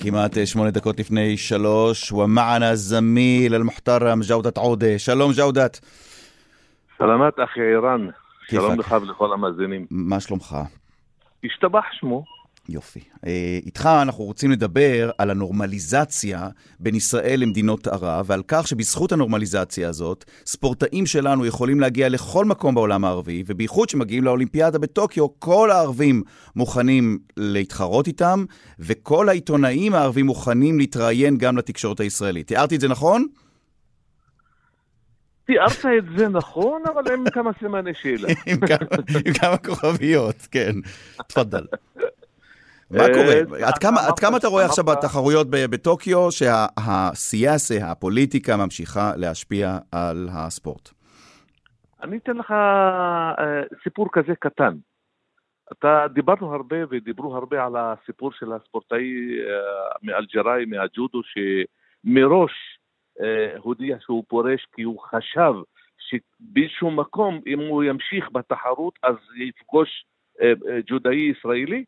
[0.03, 4.99] כמעט שמונה דקות לפני שלוש, ומענה זמיל אל-מוחתרם ג'אודת עודה.
[4.99, 5.79] שלום ג'אודת.
[6.97, 8.07] סלמת אחי איראן.
[8.49, 9.85] שלום לך ולכל המאזינים.
[9.91, 10.55] מה שלומך?
[11.43, 12.23] השתבח שמו.
[12.69, 12.99] יופי.
[13.27, 16.49] אה, איתך אנחנו רוצים לדבר על הנורמליזציה
[16.79, 22.75] בין ישראל למדינות ערב, ועל כך שבזכות הנורמליזציה הזאת, ספורטאים שלנו יכולים להגיע לכל מקום
[22.75, 26.23] בעולם הערבי, ובייחוד שמגיעים לאולימפיאדה בטוקיו, כל הערבים
[26.55, 28.45] מוכנים להתחרות איתם,
[28.79, 32.47] וכל העיתונאים הערבים מוכנים להתראיין גם לתקשורת הישראלית.
[32.47, 33.27] תיארתי את זה נכון?
[35.45, 38.27] תיארת את זה נכון, אבל עם כמה סימני שאלה.
[39.25, 40.73] עם כמה כוכביות, כן.
[41.27, 41.65] תפאדל.
[42.93, 43.67] מה אה, קורה?
[43.67, 50.89] עד כמה, עד כמה אתה רואה עכשיו בתחרויות בטוקיו שהסיאסה, הפוליטיקה, ממשיכה להשפיע על הספורט?
[52.03, 54.73] אני אתן לך uh, סיפור כזה קטן.
[55.71, 59.11] אתה, דיברנו הרבה ודיברו הרבה על הסיפור של הספורטאי
[60.03, 62.51] מאלג'יראי, מהג'ודו, שמראש
[63.57, 65.53] הודיע שהוא פורש כי הוא חשב
[65.97, 70.05] שבאיזשהו מקום, אם הוא ימשיך בתחרות, אז יפגוש
[70.87, 71.83] ג'ודאי ישראלי.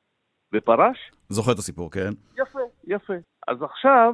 [0.56, 1.12] ופרש.
[1.30, 2.10] זוכר את הסיפור, כן.
[2.38, 3.14] יפה, יפה.
[3.47, 4.14] אז עכשיו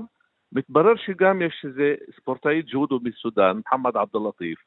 [0.52, 4.60] מתברר שגם יש איזה ספורטאי ג'ודו מסודאן, מוחמד עבד אל-לטיף,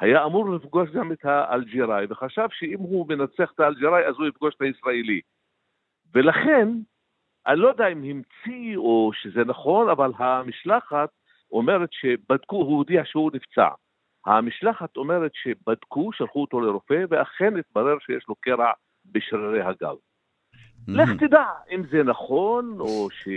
[0.00, 4.54] היה אמור לפגוש גם את האלג'יראי, וחשב שאם הוא מנצח את האלג'יראי אז הוא יפגוש
[4.54, 5.20] את הישראלי.
[6.14, 6.68] ולכן,
[7.46, 11.08] אני לא יודע אם המציא או שזה נכון, אבל המשלחת
[11.50, 13.68] אומרת שבדקו, הוא הודיע שהוא נפצע.
[14.26, 18.72] המשלחת אומרת שבדקו, שלחו אותו לרופא, ואכן התברר שיש לו קרע
[19.04, 19.96] בשרירי הגב.
[20.88, 23.28] לך תדע אם זה נכון, או ש...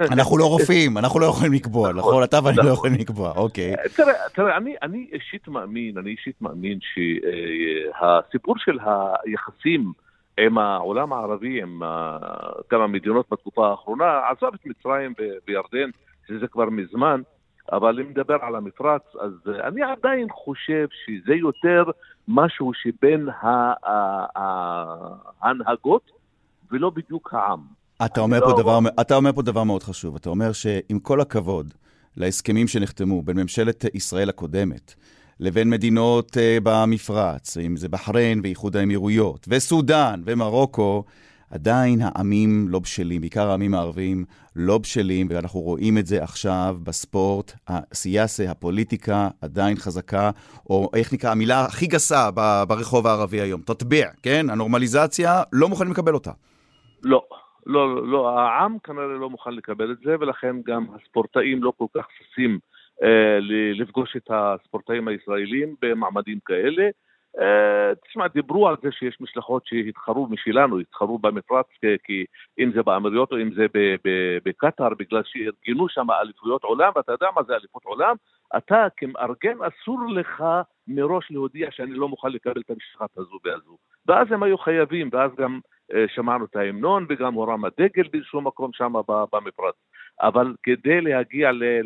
[0.00, 2.24] אנחנו לא רופאים, אנחנו לא יכולים לקבוע, נכון?
[2.24, 2.72] אתה ואני לא נכון.
[2.74, 3.74] יכולים לקבוע, אוקיי.
[3.96, 8.78] תראה, תראה, אני, אישית מאמין, אני אישית מאמין שהסיפור של
[9.24, 9.92] היחסים
[10.38, 12.18] עם העולם הערבי, עם אה,
[12.68, 15.14] כמה מדינות בתקופה האחרונה, עזב את מצרים
[15.48, 15.90] וירדן,
[16.28, 17.20] שזה כבר מזמן,
[17.72, 21.84] אבל אם נדבר על המפרץ, אז אה, אני עדיין חושב שזה יותר
[22.28, 23.28] משהו שבין
[25.42, 26.21] ההנהגות
[26.72, 27.60] ולא בדיוק העם.
[28.04, 30.16] אתה אומר, לא- דבר, אתה אומר פה דבר מאוד חשוב.
[30.16, 31.74] אתה אומר שעם כל הכבוד
[32.16, 34.94] להסכמים שנחתמו בין ממשלת ישראל הקודמת
[35.40, 41.04] לבין מדינות uh, במפרץ, אם זה בחריין ואיחוד האמירויות, וסודאן ומרוקו,
[41.50, 44.24] עדיין העמים לא בשלים, בעיקר העמים הערביים
[44.56, 47.52] לא בשלים, ואנחנו רואים את זה עכשיו בספורט.
[47.68, 50.30] הסיאסה, הפוליטיקה עדיין חזקה,
[50.70, 52.30] או איך נקרא, המילה הכי גסה
[52.68, 54.50] ברחוב הערבי היום, תטביע, כן?
[54.50, 56.30] הנורמליזציה, לא מוכנים לקבל אותה.
[57.04, 57.26] לא,
[57.66, 61.86] לא, לא, לא, העם כנראה לא מוכן לקבל את זה, ולכן גם הספורטאים לא כל
[61.94, 62.58] כך ששים
[63.02, 63.38] אה,
[63.74, 66.88] לפגוש את הספורטאים הישראלים במעמדים כאלה.
[67.40, 71.66] אה, תשמע, דיברו על זה שיש משלחות שהתחרו משלנו, התחרו במפרץ,
[72.04, 72.24] כי,
[72.58, 73.66] אם זה באמירויות או אם זה
[74.44, 78.16] בקטאר, בגלל שארגנו שם אליפויות עולם, ואתה יודע מה זה אליפות עולם,
[78.56, 80.44] אתה כמארגן אסור לך
[80.88, 83.76] מראש להודיע שאני לא מוכן לקבל את המשלחת הזו והזו.
[84.06, 85.60] ואז הם היו חייבים, ואז גם
[86.14, 88.92] שמענו את ההמנון וגם הורם הדגל באיזשהו מקום שם
[89.32, 89.74] במפרץ.
[90.22, 91.80] אבל כדי להגיע ל-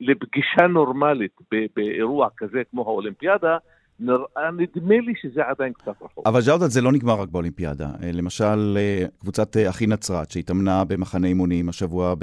[0.00, 1.36] לפגישה נורמלית
[1.76, 3.58] באירוע כזה כמו האולימפיאדה,
[4.58, 6.26] נדמה לי שזה עדיין קצת רחוק.
[6.26, 7.86] אבל ג'אודת זה לא נגמר רק באולימפיאדה.
[8.02, 12.14] אה, למשל, אה, קבוצת אה, אחי נצרת, שהתאמנה במחנה אימונים השבוע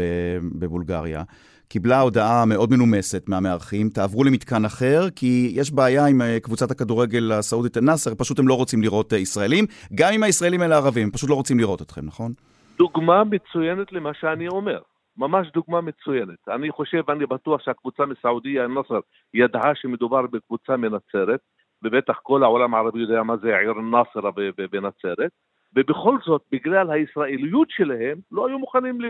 [0.59, 1.23] בבולגריה,
[1.69, 7.31] קיבלה הודעה מאוד מנומסת מהמארחים, תעברו למתקן אחר, כי יש בעיה עם אה, קבוצת הכדורגל
[7.31, 9.65] הסעודית אל-נאסר, פשוט הם לא רוצים לראות אה, ישראלים,
[9.95, 12.31] גם אם הישראלים אלה ערבים, פשוט לא רוצים לראות אתכם, נכון?
[12.77, 14.79] דוגמה מצוינת למה שאני אומר.
[15.17, 16.49] ממש דוגמה מצוינת.
[16.49, 18.99] אני חושב, אני בטוח שהקבוצה מסעודיה, א-נאסר,
[19.33, 21.39] ידעה שמדובר בקבוצה מנצרת,
[21.83, 24.31] ובטח כל העולם הערבי יודע מה זה עיר נאסר
[24.71, 25.31] בנצרת,
[25.75, 29.01] ובכל זאת, בגלל הישראליות שלהם, לא היו מוכנים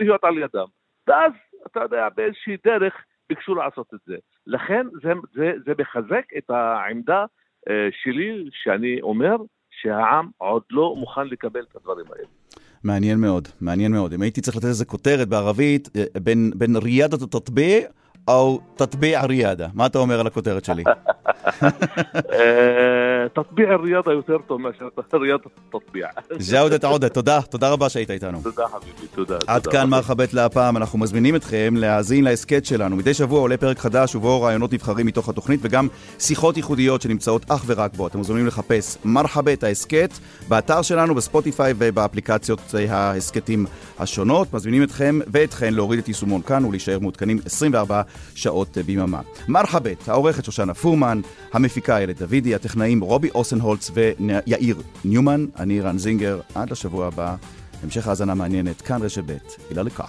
[0.00, 0.66] להיות על ידם.
[1.06, 1.32] ואז
[1.66, 2.94] אתה יודע, באיזושהי דרך
[3.28, 4.16] ביקשו לעשות את זה.
[4.46, 7.24] לכן זה, זה, זה מחזק את העמדה
[7.68, 9.36] אה, שלי, שאני אומר
[9.70, 12.26] שהעם עוד לא מוכן לקבל את הדברים האלה.
[12.84, 14.12] מעניין מאוד, מעניין מאוד.
[14.12, 17.88] אם הייתי צריך לתת איזה כותרת בערבית, אה, בין, בין ריאדת תטביע
[18.28, 19.66] או תטביע ריאדה.
[19.74, 20.84] מה אתה אומר על הכותרת שלי?
[22.32, 24.88] אה, תטביע הריאדה יותר טוב מאשר
[25.22, 26.08] ריאדת תטביע.
[26.50, 28.40] ג'אודת עודה, תודה, תודה רבה שהיית איתנו.
[28.42, 29.38] תודה חביבי, תודה.
[29.46, 29.66] עד.
[29.66, 32.96] כאן מרחבת להפעם, אנחנו מזמינים אתכם להאזין להסכת שלנו.
[32.96, 37.64] מדי שבוע עולה פרק חדש ובו רעיונות נבחרים מתוך התוכנית וגם שיחות ייחודיות שנמצאות אך
[37.66, 38.06] ורק בו.
[38.06, 40.10] אתם מוזמנים לחפש מרחבת ההסכת
[40.48, 43.66] באתר שלנו, בספוטיפיי ובאפליקציות אה, ההסכתים
[43.98, 44.54] השונות.
[44.54, 48.02] מזמינים אתכם ואתכן להוריד את יישומון כאן ולהישאר מעודכנים 24
[48.34, 49.20] שעות ביממה.
[49.48, 51.20] מרחבת, העורכת שושנה פורמן,
[51.52, 57.36] המפיקה איילת דוידי, הטכנאים רובי אוסנהולץ ויאיר ניומן, אני רן זינגר, עד לשבוע הבא.
[57.82, 59.36] המשך האזנה מעניינת, כאן רשת ב',
[59.70, 60.04] הילה לקה.